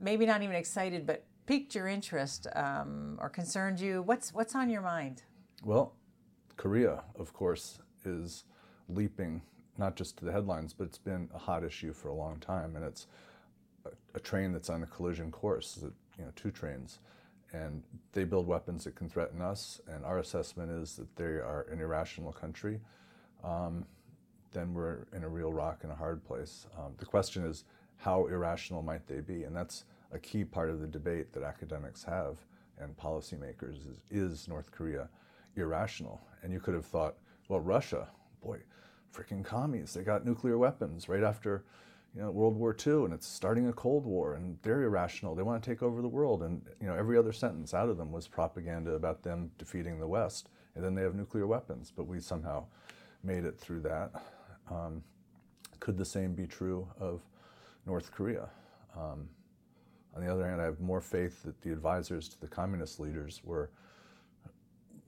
maybe 0.00 0.26
not 0.26 0.42
even 0.42 0.56
excited, 0.56 1.06
but 1.06 1.24
piqued 1.46 1.74
your 1.74 1.86
interest 1.86 2.46
um, 2.56 3.18
or 3.20 3.28
concerned 3.28 3.78
you. 3.78 4.02
What's 4.02 4.32
what's 4.32 4.54
on 4.54 4.70
your 4.70 4.82
mind? 4.82 5.22
Well, 5.62 5.94
Korea, 6.56 7.04
of 7.18 7.32
course, 7.32 7.78
is 8.04 8.44
leaping 8.88 9.42
not 9.80 9.96
just 9.96 10.16
to 10.18 10.24
the 10.24 10.30
headlines, 10.30 10.72
but 10.72 10.84
it's 10.84 10.98
been 10.98 11.28
a 11.34 11.38
hot 11.38 11.64
issue 11.64 11.92
for 11.92 12.08
a 12.08 12.14
long 12.14 12.38
time, 12.38 12.76
and 12.76 12.84
it's 12.84 13.08
a, 13.84 13.90
a 14.14 14.20
train 14.20 14.52
that's 14.52 14.70
on 14.70 14.84
a 14.84 14.86
collision 14.86 15.32
course. 15.32 15.78
You 16.16 16.24
know, 16.26 16.32
two 16.36 16.52
trains 16.52 17.00
and 17.52 17.82
they 18.12 18.24
build 18.24 18.46
weapons 18.46 18.84
that 18.84 18.94
can 18.94 19.08
threaten 19.08 19.40
us, 19.40 19.80
and 19.88 20.04
our 20.04 20.18
assessment 20.18 20.70
is 20.70 20.96
that 20.96 21.16
they 21.16 21.24
are 21.24 21.66
an 21.70 21.80
irrational 21.80 22.32
country, 22.32 22.80
um, 23.42 23.84
then 24.52 24.74
we're 24.74 25.06
in 25.14 25.24
a 25.24 25.28
real 25.28 25.52
rock 25.52 25.80
and 25.82 25.92
a 25.92 25.94
hard 25.94 26.24
place. 26.24 26.66
Um, 26.78 26.92
the 26.98 27.06
question 27.06 27.44
is, 27.44 27.64
how 27.96 28.26
irrational 28.26 28.82
might 28.82 29.06
they 29.06 29.20
be? 29.20 29.44
And 29.44 29.54
that's 29.54 29.84
a 30.12 30.18
key 30.18 30.44
part 30.44 30.70
of 30.70 30.80
the 30.80 30.86
debate 30.86 31.32
that 31.32 31.42
academics 31.42 32.02
have 32.04 32.38
and 32.78 32.96
policymakers 32.96 33.76
is, 33.88 34.00
is 34.10 34.48
North 34.48 34.70
Korea 34.70 35.08
irrational? 35.56 36.20
And 36.42 36.52
you 36.52 36.60
could 36.60 36.74
have 36.74 36.86
thought, 36.86 37.16
well, 37.48 37.60
Russia, 37.60 38.08
boy, 38.42 38.58
freaking 39.14 39.44
commies, 39.44 39.94
they 39.94 40.02
got 40.02 40.24
nuclear 40.24 40.58
weapons 40.58 41.08
right 41.08 41.22
after 41.22 41.64
you 42.14 42.22
know, 42.22 42.30
World 42.30 42.56
War 42.56 42.74
II 42.74 43.04
and 43.04 43.12
it's 43.12 43.26
starting 43.26 43.68
a 43.68 43.72
Cold 43.72 44.04
War 44.04 44.34
and 44.34 44.58
they're 44.62 44.82
irrational. 44.82 45.34
They 45.34 45.42
want 45.42 45.62
to 45.62 45.70
take 45.70 45.82
over 45.82 46.02
the 46.02 46.08
world. 46.08 46.42
And, 46.42 46.62
you 46.80 46.88
know, 46.88 46.94
every 46.94 47.16
other 47.16 47.32
sentence 47.32 47.72
out 47.72 47.88
of 47.88 47.96
them 47.96 48.10
was 48.10 48.26
propaganda 48.26 48.92
about 48.92 49.22
them 49.22 49.50
defeating 49.58 50.00
the 50.00 50.08
West. 50.08 50.48
And 50.74 50.84
then 50.84 50.94
they 50.94 51.02
have 51.02 51.14
nuclear 51.14 51.46
weapons, 51.46 51.92
but 51.94 52.06
we 52.06 52.20
somehow 52.20 52.66
made 53.22 53.44
it 53.44 53.58
through 53.58 53.80
that. 53.82 54.10
Um, 54.70 55.02
could 55.78 55.96
the 55.96 56.04
same 56.04 56.34
be 56.34 56.46
true 56.46 56.88
of 56.98 57.22
North 57.86 58.12
Korea? 58.12 58.48
Um, 58.96 59.28
on 60.14 60.24
the 60.24 60.32
other 60.32 60.46
hand, 60.46 60.60
I 60.60 60.64
have 60.64 60.80
more 60.80 61.00
faith 61.00 61.42
that 61.44 61.60
the 61.62 61.70
advisors 61.70 62.28
to 62.30 62.40
the 62.40 62.48
communist 62.48 62.98
leaders 62.98 63.40
were 63.44 63.70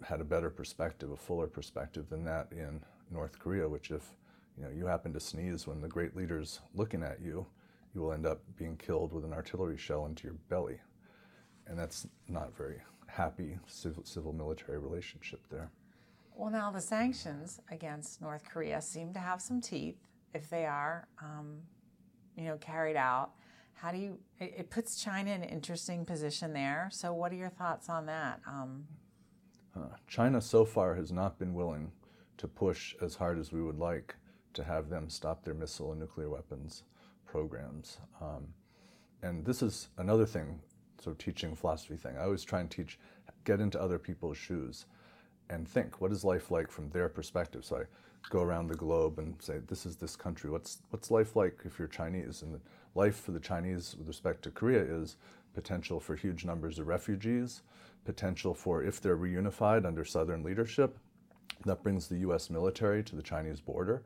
had 0.03 0.21
a 0.21 0.25
better 0.25 0.51
perspective, 0.51 1.11
a 1.11 1.17
fuller 1.17 1.47
perspective 1.47 2.09
than 2.09 2.25
that 2.25 2.49
in 2.51 2.81
North 3.13 3.39
Korea, 3.39 3.69
which 3.69 3.91
if 3.91 4.17
you 4.57 4.65
know, 4.65 4.71
you 4.71 4.87
happen 4.87 5.13
to 5.13 5.21
sneeze 5.21 5.67
when 5.67 5.81
the 5.81 5.89
great 5.89 6.17
leader's 6.17 6.61
looking 6.75 7.03
at 7.03 7.21
you, 7.21 7.47
you 7.95 8.01
will 8.01 8.13
end 8.13 8.27
up 8.27 8.41
being 8.57 8.77
killed 8.77 9.13
with 9.13 9.25
an 9.25 9.33
artillery 9.33 9.77
shell 9.77 10.07
into 10.07 10.25
your 10.25 10.37
belly. 10.49 10.81
and 11.67 11.79
that's 11.79 12.07
not 12.29 12.57
very 12.57 12.81
happy 13.07 13.59
civil, 13.67 14.03
civil 14.05 14.33
military 14.33 14.79
relationship 14.79 15.41
there. 15.51 15.71
Well, 16.35 16.51
now 16.51 16.71
the 16.71 16.81
sanctions 16.81 17.61
against 17.71 18.21
North 18.21 18.45
Korea 18.45 18.81
seem 18.81 19.13
to 19.13 19.21
have 19.21 19.41
some 19.41 19.61
teeth 19.61 19.99
if 20.35 20.49
they 20.49 20.65
are, 20.65 21.07
um, 21.21 21.59
you 22.37 22.45
know, 22.45 22.57
carried 22.57 22.97
out. 22.97 23.33
How 23.75 23.93
do 23.93 23.99
you? 23.99 24.19
It, 24.39 24.55
it, 24.59 24.71
puts 24.71 25.03
China 25.03 25.31
in 25.31 25.43
an 25.43 25.49
interesting 25.49 26.05
position 26.05 26.53
there. 26.53 26.89
So, 26.93 27.13
what 27.13 27.33
are 27.33 27.37
your 27.37 27.51
thoughts 27.51 27.89
on 27.89 28.07
that? 28.07 28.41
Um, 28.47 28.87
uh, 29.77 29.97
China 30.07 30.41
so 30.41 30.65
far 30.65 30.95
has 30.95 31.13
not 31.13 31.39
been 31.39 31.53
willing 31.53 31.91
to 32.39 32.49
push 32.49 32.95
as 33.01 33.15
hard 33.15 33.39
as 33.39 33.53
we 33.53 33.63
would 33.63 33.79
like 33.79 34.17
to 34.55 34.65
have 34.65 34.89
them 34.89 35.09
stop 35.09 35.45
their 35.45 35.55
missile 35.55 35.93
and 35.93 36.01
nuclear 36.01 36.29
weapons 36.29 36.83
programs. 37.27 37.99
Um, 38.21 38.49
and 39.23 39.45
this 39.45 39.63
is 39.63 39.89
another 39.99 40.27
thing, 40.27 40.61
of 41.07 41.19
teaching 41.19 41.57
philosophy 41.57 41.97
thing. 41.97 42.17
I 42.17 42.25
always 42.25 42.45
try 42.45 42.61
and 42.61 42.71
teach, 42.71 42.99
get 43.45 43.61
into 43.61 43.81
other 43.81 43.99
people's 43.99 44.39
shoes 44.39 44.87
and 45.51 45.67
think, 45.67 46.01
what 46.01 46.13
is 46.13 46.25
life 46.25 46.51
like 46.51 46.71
from 46.71 46.91
their 46.91 47.09
perspective? 47.09 47.65
So 47.65 47.77
I 47.79 47.83
go 48.31 48.43
around 48.43 48.69
the 48.69 48.77
globe 48.77 49.19
and 49.19 49.35
say, 49.41 49.59
this 49.67 49.85
is 49.85 49.97
this 49.97 50.15
country. 50.15 50.51
What's, 50.51 50.79
what's 50.91 51.11
life 51.11 51.35
like 51.35 51.61
if 51.65 51.79
you're 51.79 51.89
Chinese? 51.89 52.43
And 52.43 52.61
life 52.95 53.17
for 53.17 53.33
the 53.33 53.41
Chinese 53.41 53.97
with 53.99 54.07
respect 54.07 54.43
to 54.43 54.51
Korea 54.51 54.83
is 54.83 55.17
potential 55.55 55.99
for 55.99 56.15
huge 56.15 56.45
numbers 56.45 56.79
of 56.79 56.87
refugees, 56.87 57.63
potential 58.05 58.55
for, 58.55 58.83
if 58.85 59.01
they're 59.01 59.17
reunified 59.17 59.85
under 59.85 60.05
Southern 60.05 60.43
leadership, 60.43 60.97
that 61.65 61.83
brings 61.83 62.09
the 62.09 62.19
US 62.19 62.51
military 62.51 63.03
to 63.05 63.17
the 63.17 63.23
Chinese 63.23 63.61
border. 63.61 64.03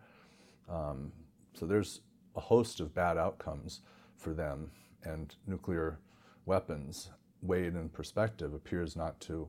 Um, 0.69 1.13
so 1.55 1.67
there's 1.67 2.01
a 2.35 2.41
host 2.41 2.81
of 2.81 2.95
bad 2.95 3.17
outcomes 3.17 3.81
for 4.17 4.33
them, 4.33 4.71
and 5.05 5.35
nuclear 5.47 5.99
weapons, 6.45 7.11
weighed 7.43 7.75
in 7.75 7.89
perspective, 7.89 8.55
appears 8.55 8.97
not 8.97 9.21
to 9.21 9.49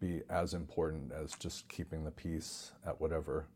be 0.00 0.22
as 0.28 0.54
important 0.54 1.12
as 1.12 1.32
just 1.32 1.68
keeping 1.68 2.04
the 2.04 2.10
peace 2.10 2.72
at 2.86 3.00
whatever 3.00 3.46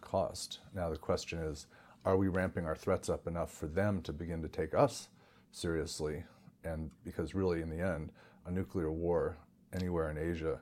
cost. 0.00 0.60
Now, 0.74 0.90
the 0.90 0.96
question 0.96 1.38
is 1.38 1.66
are 2.04 2.16
we 2.16 2.28
ramping 2.28 2.66
our 2.66 2.76
threats 2.76 3.08
up 3.08 3.26
enough 3.26 3.50
for 3.50 3.66
them 3.66 4.00
to 4.02 4.12
begin 4.12 4.40
to 4.42 4.48
take 4.48 4.74
us 4.74 5.08
seriously? 5.50 6.24
And 6.62 6.90
because, 7.04 7.34
really, 7.34 7.62
in 7.62 7.70
the 7.70 7.80
end, 7.80 8.12
a 8.46 8.50
nuclear 8.50 8.92
war 8.92 9.36
anywhere 9.72 10.10
in 10.10 10.18
Asia 10.18 10.60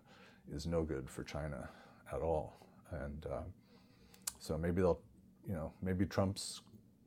is 0.51 0.67
no 0.67 0.83
good 0.83 1.11
for 1.11 1.23
China 1.23 1.69
at 2.13 2.23
all. 2.23 2.64
And 2.91 3.27
uh, 3.27 3.43
so 4.39 4.59
maybe 4.59 4.81
they'll, 4.83 5.01
you 5.49 5.55
know, 5.55 5.73
maybe 5.83 6.05
Trump's 6.05 6.63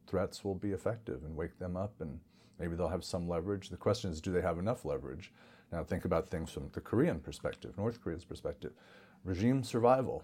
threats 0.07 0.43
will 0.43 0.55
be 0.55 0.71
effective 0.71 1.23
and 1.23 1.35
wake 1.35 1.59
them 1.59 1.75
up, 1.75 1.93
and 1.99 2.19
maybe 2.59 2.75
they'll 2.75 2.87
have 2.87 3.03
some 3.03 3.27
leverage. 3.27 3.69
The 3.69 3.77
question 3.77 4.11
is, 4.11 4.21
do 4.21 4.31
they 4.31 4.41
have 4.41 4.57
enough 4.57 4.85
leverage? 4.85 5.31
Now, 5.71 5.83
think 5.83 6.05
about 6.05 6.29
things 6.29 6.51
from 6.51 6.69
the 6.71 6.81
Korean 6.81 7.19
perspective, 7.19 7.77
North 7.77 8.01
Korea's 8.01 8.23
perspective. 8.23 8.71
Regime 9.23 9.63
survival, 9.63 10.23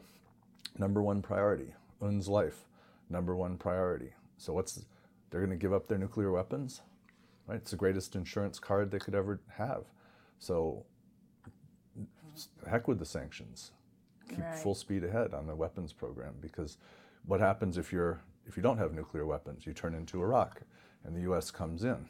number 0.77 1.01
one 1.01 1.21
priority. 1.21 1.73
Un's 2.01 2.27
life, 2.27 2.65
number 3.09 3.35
one 3.35 3.57
priority. 3.57 4.13
So, 4.37 4.53
what's 4.53 4.85
they're 5.29 5.41
going 5.41 5.57
to 5.57 5.61
give 5.61 5.73
up 5.73 5.87
their 5.87 5.97
nuclear 5.97 6.31
weapons? 6.31 6.81
Right? 7.47 7.57
It's 7.57 7.71
the 7.71 7.77
greatest 7.77 8.15
insurance 8.15 8.59
card 8.59 8.91
they 8.91 8.99
could 8.99 9.15
ever 9.15 9.41
have. 9.57 9.83
So, 10.39 10.85
heck 12.69 12.87
with 12.87 12.99
the 12.99 13.05
sanctions. 13.05 13.71
Keep 14.35 14.45
right. 14.45 14.59
full 14.59 14.75
speed 14.75 15.03
ahead 15.03 15.33
on 15.33 15.47
the 15.47 15.55
weapons 15.55 15.93
program 15.93 16.33
because 16.41 16.77
what 17.25 17.39
happens 17.39 17.77
if 17.77 17.91
you're 17.91 18.21
if 18.45 18.57
you 18.57 18.63
don't 18.63 18.77
have 18.77 18.93
nuclear 18.93 19.25
weapons? 19.25 19.65
You 19.65 19.73
turn 19.73 19.95
into 19.95 20.21
Iraq, 20.21 20.61
and 21.03 21.15
the 21.15 21.21
U.S. 21.21 21.51
comes 21.51 21.83
in. 21.83 22.09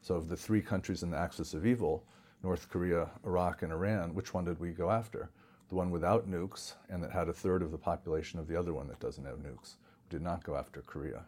So, 0.00 0.16
of 0.16 0.28
the 0.28 0.36
three 0.36 0.60
countries 0.60 1.02
in 1.02 1.10
the 1.10 1.18
axis 1.18 1.54
of 1.54 1.64
evil, 1.64 2.04
North 2.42 2.68
Korea, 2.68 3.08
Iraq, 3.24 3.62
and 3.62 3.72
Iran, 3.72 4.14
which 4.14 4.34
one 4.34 4.44
did 4.44 4.58
we 4.58 4.72
go 4.72 4.90
after? 4.90 5.30
The 5.68 5.76
one 5.76 5.90
without 5.90 6.28
nukes 6.28 6.74
and 6.90 7.02
that 7.02 7.12
had 7.12 7.28
a 7.28 7.32
third 7.32 7.62
of 7.62 7.70
the 7.70 7.78
population 7.78 8.38
of 8.38 8.48
the 8.48 8.58
other 8.58 8.74
one 8.74 8.88
that 8.88 9.00
doesn't 9.00 9.24
have 9.24 9.36
nukes. 9.36 9.76
We 10.04 10.18
did 10.18 10.22
not 10.22 10.44
go 10.44 10.56
after 10.56 10.82
Korea. 10.82 11.24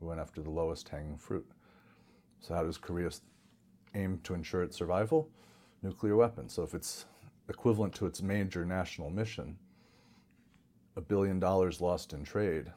We 0.00 0.08
went 0.08 0.20
after 0.20 0.42
the 0.42 0.50
lowest 0.50 0.88
hanging 0.88 1.16
fruit. 1.16 1.48
So, 2.40 2.54
how 2.54 2.64
does 2.64 2.78
Korea 2.78 3.10
aim 3.94 4.20
to 4.24 4.34
ensure 4.34 4.62
its 4.62 4.76
survival? 4.76 5.30
Nuclear 5.82 6.16
weapons. 6.16 6.52
So, 6.52 6.62
if 6.62 6.74
it's 6.74 7.04
equivalent 7.50 7.94
to 7.96 8.06
its 8.06 8.22
major 8.22 8.64
national 8.64 9.10
mission, 9.10 9.58
a 10.96 11.00
billion 11.00 11.38
dollars 11.38 11.80
lost 11.80 12.12
in 12.12 12.24
trade, 12.24 12.72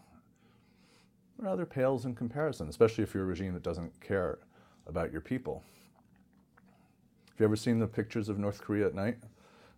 rather 1.37 1.65
pales 1.65 2.05
in 2.05 2.15
comparison, 2.15 2.67
especially 2.67 3.03
if 3.03 3.13
you're 3.13 3.23
a 3.23 3.27
regime 3.27 3.53
that 3.53 3.63
doesn't 3.63 4.01
care 4.01 4.39
about 4.87 5.11
your 5.11 5.21
people. 5.21 5.63
Have 7.29 7.39
you 7.39 7.45
ever 7.45 7.55
seen 7.55 7.79
the 7.79 7.87
pictures 7.87 8.29
of 8.29 8.37
North 8.37 8.61
Korea 8.61 8.87
at 8.87 8.95
night 8.95 9.17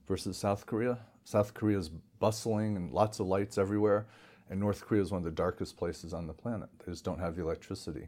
versus 0.08 0.38
South 0.38 0.66
Korea? 0.66 0.98
South 1.24 1.54
Korea 1.54 1.78
is 1.78 1.90
bustling 2.20 2.76
and 2.76 2.92
lots 2.92 3.20
of 3.20 3.28
lights 3.28 3.58
everywhere, 3.58 4.08
and 4.50 4.60
North 4.60 4.86
Korea 4.86 5.02
is 5.02 5.12
one 5.12 5.20
of 5.20 5.26
the 5.26 5.32
darkest 5.32 5.78
places 5.78 6.14
on 6.14 6.28
the 6.28 6.34
planet. 6.34 6.70
They 6.80 6.92
just 6.92 7.04
don't 7.04 7.20
have 7.20 7.36
the 7.36 7.42
electricity. 7.42 8.08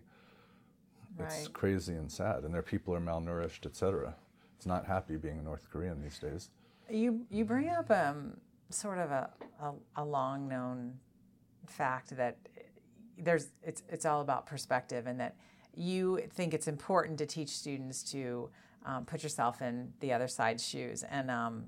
Right. 1.17 1.31
It's 1.31 1.47
crazy 1.47 1.93
and 1.93 2.11
sad, 2.11 2.43
and 2.43 2.53
their 2.53 2.61
people 2.61 2.93
are 2.93 2.99
malnourished, 2.99 3.65
etc. 3.65 4.15
It's 4.55 4.65
not 4.65 4.85
happy 4.85 5.17
being 5.17 5.39
a 5.39 5.41
North 5.41 5.67
Korean 5.71 6.01
these 6.01 6.19
days. 6.19 6.49
You 6.89 7.25
you 7.29 7.45
bring 7.45 7.69
up 7.69 7.89
um, 7.91 8.37
sort 8.69 8.97
of 8.97 9.11
a, 9.11 9.29
a, 9.61 9.73
a 9.97 10.05
long 10.05 10.47
known 10.47 10.93
fact 11.67 12.15
that 12.15 12.37
there's 13.17 13.47
it's 13.63 13.83
it's 13.89 14.05
all 14.05 14.21
about 14.21 14.45
perspective, 14.45 15.07
and 15.07 15.19
that 15.19 15.35
you 15.73 16.21
think 16.33 16.53
it's 16.53 16.67
important 16.67 17.17
to 17.19 17.25
teach 17.25 17.49
students 17.49 18.03
to 18.11 18.49
um, 18.85 19.05
put 19.05 19.23
yourself 19.23 19.61
in 19.61 19.93
the 19.99 20.13
other 20.13 20.27
side's 20.27 20.65
shoes. 20.65 21.03
And 21.03 21.29
um, 21.29 21.65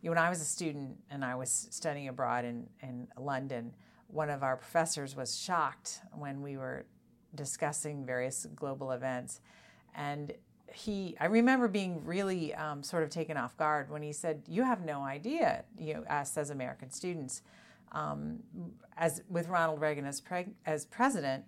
you 0.00 0.10
when 0.10 0.18
I 0.18 0.30
was 0.30 0.40
a 0.40 0.44
student 0.44 0.96
and 1.10 1.24
I 1.24 1.34
was 1.34 1.68
studying 1.70 2.08
abroad 2.08 2.44
in, 2.44 2.68
in 2.82 3.08
London, 3.18 3.72
one 4.08 4.30
of 4.30 4.42
our 4.42 4.56
professors 4.56 5.16
was 5.16 5.36
shocked 5.38 6.00
when 6.12 6.42
we 6.42 6.56
were 6.56 6.86
discussing 7.34 8.04
various 8.04 8.46
global 8.56 8.92
events. 8.92 9.40
And 9.94 10.32
he, 10.74 11.16
I 11.20 11.26
remember 11.26 11.68
being 11.68 12.04
really 12.04 12.54
um, 12.54 12.82
sort 12.82 13.02
of 13.02 13.10
taken 13.10 13.36
off 13.36 13.56
guard 13.56 13.90
when 13.90 14.02
he 14.02 14.12
said, 14.12 14.42
"You 14.48 14.62
have 14.62 14.84
no 14.84 15.02
idea, 15.02 15.64
you 15.78 15.94
know, 15.94 16.02
us 16.04 16.36
as 16.36 16.50
American 16.50 16.90
students, 16.90 17.42
um, 17.92 18.40
as 18.96 19.22
with 19.28 19.48
Ronald 19.48 19.80
Reagan 19.80 20.06
as, 20.06 20.20
pre- 20.20 20.54
as 20.66 20.86
president, 20.86 21.44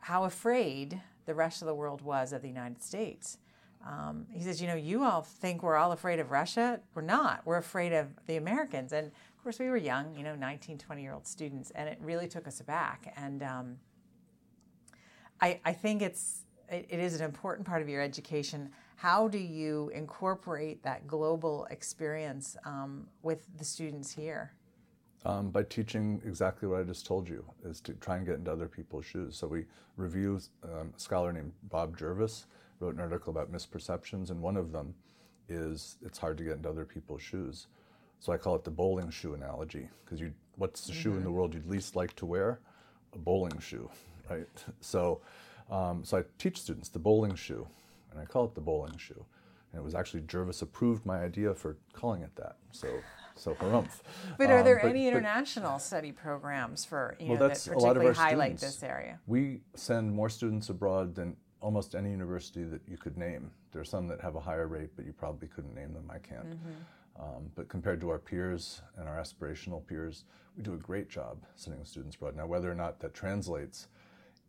how 0.00 0.24
afraid 0.24 1.00
the 1.26 1.34
rest 1.34 1.62
of 1.62 1.66
the 1.66 1.74
world 1.74 2.02
was 2.02 2.32
of 2.32 2.42
the 2.42 2.48
United 2.48 2.82
States." 2.82 3.38
Um, 3.86 4.26
he 4.32 4.42
says, 4.42 4.60
you 4.60 4.66
know, 4.66 4.74
you 4.74 5.04
all 5.04 5.22
think 5.22 5.62
we're 5.62 5.76
all 5.76 5.92
afraid 5.92 6.18
of 6.18 6.30
Russia. 6.32 6.80
We're 6.94 7.02
not. 7.02 7.42
We're 7.44 7.58
afraid 7.58 7.92
of 7.92 8.08
the 8.26 8.36
Americans. 8.36 8.92
And 8.92 9.06
of 9.06 9.42
course, 9.42 9.60
we 9.60 9.68
were 9.68 9.76
young, 9.76 10.14
you 10.16 10.24
know, 10.24 10.34
19, 10.34 10.78
20 10.78 11.02
year 11.02 11.12
old 11.12 11.26
students, 11.26 11.70
and 11.70 11.88
it 11.88 11.98
really 12.00 12.26
took 12.26 12.48
us 12.48 12.58
aback. 12.60 13.12
And 13.16 13.44
um, 13.44 13.76
I, 15.40 15.60
I, 15.64 15.72
think 15.72 16.02
it's 16.02 16.45
it, 16.70 16.86
it 16.88 17.00
is 17.00 17.14
an 17.14 17.24
important 17.24 17.66
part 17.66 17.82
of 17.82 17.88
your 17.88 18.02
education. 18.02 18.70
How 18.96 19.28
do 19.28 19.38
you 19.38 19.90
incorporate 19.94 20.82
that 20.82 21.06
global 21.06 21.66
experience 21.70 22.56
um, 22.64 23.06
with 23.22 23.46
the 23.58 23.64
students 23.64 24.10
here? 24.10 24.52
Um, 25.24 25.50
by 25.50 25.64
teaching 25.64 26.22
exactly 26.24 26.68
what 26.68 26.80
I 26.80 26.84
just 26.84 27.04
told 27.04 27.28
you, 27.28 27.44
is 27.64 27.80
to 27.82 27.94
try 27.94 28.16
and 28.16 28.24
get 28.24 28.36
into 28.36 28.52
other 28.52 28.68
people's 28.68 29.04
shoes. 29.04 29.36
So 29.36 29.46
we 29.46 29.64
review 29.96 30.40
um, 30.62 30.92
a 30.96 31.00
scholar 31.00 31.32
named 31.32 31.52
Bob 31.64 31.98
Jervis 31.98 32.46
wrote 32.80 32.94
an 32.94 33.00
article 33.00 33.30
about 33.30 33.52
misperceptions, 33.52 34.30
and 34.30 34.40
one 34.40 34.56
of 34.56 34.72
them 34.72 34.94
is 35.48 35.96
it's 36.04 36.18
hard 36.18 36.38
to 36.38 36.44
get 36.44 36.54
into 36.54 36.68
other 36.68 36.84
people's 36.84 37.22
shoes. 37.22 37.66
So 38.18 38.32
I 38.32 38.36
call 38.36 38.54
it 38.54 38.64
the 38.64 38.70
bowling 38.70 39.10
shoe 39.10 39.34
analogy 39.34 39.88
because 40.04 40.20
you, 40.20 40.32
what's 40.56 40.86
the 40.86 40.92
mm-hmm. 40.92 41.02
shoe 41.02 41.10
in 41.12 41.16
the 41.16 41.28
mm-hmm. 41.28 41.36
world 41.36 41.54
you'd 41.54 41.66
least 41.66 41.96
like 41.96 42.14
to 42.16 42.26
wear? 42.26 42.60
A 43.14 43.18
bowling 43.18 43.58
shoe, 43.58 43.88
right? 44.30 44.46
So, 44.80 45.20
um, 45.70 46.04
so 46.04 46.18
I 46.18 46.24
teach 46.38 46.60
students 46.60 46.88
the 46.88 46.98
bowling 46.98 47.34
shoe, 47.34 47.66
and 48.10 48.20
I 48.20 48.24
call 48.24 48.44
it 48.44 48.54
the 48.54 48.60
bowling 48.60 48.96
shoe. 48.96 49.24
And 49.72 49.80
it 49.80 49.84
was 49.84 49.94
actually 49.94 50.20
Jervis 50.22 50.62
approved 50.62 51.04
my 51.04 51.20
idea 51.20 51.54
for 51.54 51.76
calling 51.92 52.22
it 52.22 52.34
that. 52.36 52.56
So, 52.70 52.88
so 53.34 53.54
harumph. 53.54 54.00
But 54.38 54.50
are 54.50 54.62
there 54.62 54.76
um, 54.76 54.82
but, 54.82 54.90
any 54.90 55.08
international 55.08 55.72
but, 55.72 55.82
study 55.82 56.12
programs 56.12 56.84
for 56.84 57.16
you 57.18 57.30
well, 57.30 57.40
know, 57.40 57.48
that 57.48 57.62
particularly 57.64 58.14
highlight 58.14 58.58
students. 58.58 58.76
this 58.76 58.82
area? 58.82 59.18
We 59.26 59.60
send 59.74 60.12
more 60.12 60.28
students 60.28 60.70
abroad 60.70 61.14
than 61.14 61.36
almost 61.60 61.94
any 61.94 62.10
university 62.10 62.62
that 62.62 62.80
you 62.86 62.96
could 62.96 63.18
name. 63.18 63.50
There 63.72 63.80
are 63.80 63.84
some 63.84 64.06
that 64.08 64.20
have 64.20 64.36
a 64.36 64.40
higher 64.40 64.68
rate, 64.68 64.90
but 64.94 65.04
you 65.04 65.12
probably 65.12 65.48
couldn't 65.48 65.74
name 65.74 65.92
them. 65.92 66.10
I 66.10 66.18
can't. 66.18 66.46
Mm-hmm. 66.46 67.22
Um, 67.22 67.50
but 67.54 67.68
compared 67.68 68.00
to 68.02 68.10
our 68.10 68.18
peers 68.18 68.82
and 68.96 69.08
our 69.08 69.16
aspirational 69.16 69.86
peers, 69.86 70.24
we 70.56 70.62
do 70.62 70.74
a 70.74 70.78
great 70.78 71.08
job 71.08 71.38
sending 71.54 71.84
students 71.84 72.16
abroad. 72.16 72.36
Now, 72.36 72.46
whether 72.46 72.70
or 72.70 72.74
not 72.74 73.00
that 73.00 73.14
translates 73.14 73.88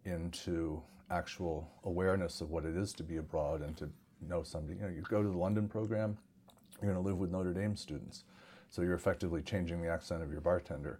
into 0.06 0.82
actual 1.10 1.70
awareness 1.84 2.42
of 2.42 2.50
what 2.50 2.66
it 2.66 2.76
is 2.76 2.94
to 2.94 3.04
be 3.04 3.18
abroad 3.18 3.62
and 3.62 3.78
to 3.78 3.90
know 4.28 4.44
somebody, 4.44 4.78
you 4.80 4.84
know, 4.84 4.90
you 4.90 5.02
go 5.02 5.22
to 5.22 5.30
the 5.30 5.38
London 5.38 5.68
program, 5.68 6.18
you're 6.82 6.92
going 6.92 7.04
to 7.04 7.08
live 7.08 7.18
with 7.18 7.32
Notre 7.32 7.54
Dame 7.54 7.76
students. 7.76 8.24
So 8.70 8.82
you're 8.82 8.94
effectively 8.94 9.42
changing 9.42 9.82
the 9.82 9.90
accent 9.90 10.22
of 10.22 10.32
your 10.32 10.42
bartender. 10.42 11.00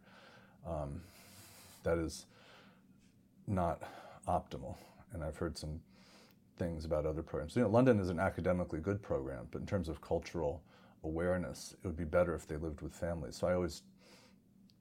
Um, 0.66 1.02
that 1.84 1.98
is 1.98 2.26
not 3.48 3.82
optimal. 4.28 4.76
And 5.14 5.24
I've 5.24 5.38
heard 5.38 5.58
some 5.58 5.80
things 6.58 6.86
about 6.86 7.06
other 7.06 7.22
programs. 7.22 7.56
You 7.56 7.64
know, 7.64 7.70
London 7.70 8.00
is 8.00 8.10
an 8.10 8.20
academically 8.20 8.80
good 8.80 9.02
program, 9.02 9.48
but 9.52 9.62
in 9.62 9.68
terms 9.68 9.90
of 9.90 10.02
cultural 10.02 10.62
awareness, 11.04 11.76
it 11.84 11.88
would 11.88 11.98
be 11.98 12.04
better 12.04 12.34
if 12.34 12.48
they 12.48 12.58
lived 12.58 12.82
with 12.82 12.94
families. 12.94 13.36
So 13.36 13.48
I 13.48 13.54
always 13.54 13.84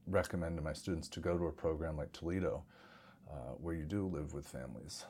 recommend 0.07 0.57
to 0.57 0.63
my 0.63 0.73
students 0.73 1.09
to 1.09 1.21
go 1.21 1.37
to 1.37 1.47
a 1.47 1.53
program 1.53 1.97
like 1.97 2.13
Toledo, 2.13 2.65
uh, 3.31 3.55
where 3.61 3.75
you 3.75 3.85
do 3.85 4.07
live 4.07 4.33
with 4.33 4.47
families, 4.47 5.05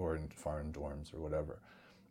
or 0.00 0.16
in 0.16 0.28
foreign 0.34 0.72
dorms 0.72 1.14
or 1.14 1.20
whatever, 1.20 1.60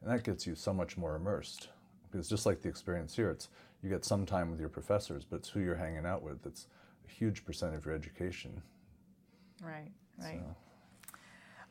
and 0.02 0.12
that 0.12 0.24
gets 0.24 0.46
you 0.46 0.56
so 0.56 0.72
much 0.74 0.96
more 0.96 1.16
immersed. 1.16 1.70
Because 2.10 2.30
just 2.30 2.46
like 2.46 2.62
the 2.62 2.70
experience 2.70 3.16
here, 3.16 3.30
it's 3.30 3.50
you 3.82 3.90
get 3.90 4.06
some 4.06 4.26
time 4.26 4.50
with 4.52 4.60
your 4.60 4.70
professors, 4.70 5.26
but 5.30 5.38
it's 5.38 5.50
who 5.50 5.60
you're 5.60 5.76
hanging 5.76 6.06
out 6.06 6.22
with. 6.22 6.46
It's 6.46 6.68
a 7.08 7.12
huge 7.12 7.46
percent 7.46 7.76
of 7.76 7.86
your 7.86 7.96
education. 7.96 8.62
Right, 9.62 9.92
right. 10.22 10.40
So. 10.40 10.56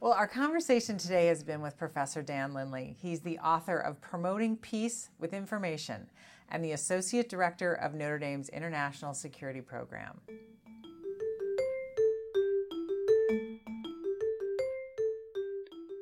Well, 0.00 0.12
our 0.12 0.28
conversation 0.28 0.96
today 0.96 1.26
has 1.26 1.42
been 1.42 1.60
with 1.60 1.76
Professor 1.76 2.22
Dan 2.22 2.54
Lindley. 2.54 2.96
He's 3.00 3.20
the 3.20 3.38
author 3.38 3.78
of 3.78 4.00
Promoting 4.00 4.56
Peace 4.56 5.10
with 5.18 5.32
Information 5.32 6.08
and 6.50 6.64
the 6.64 6.72
Associate 6.72 7.28
Director 7.28 7.74
of 7.74 7.94
Notre 7.94 8.18
Dame's 8.18 8.48
International 8.50 9.12
Security 9.12 9.60
Program. 9.60 10.20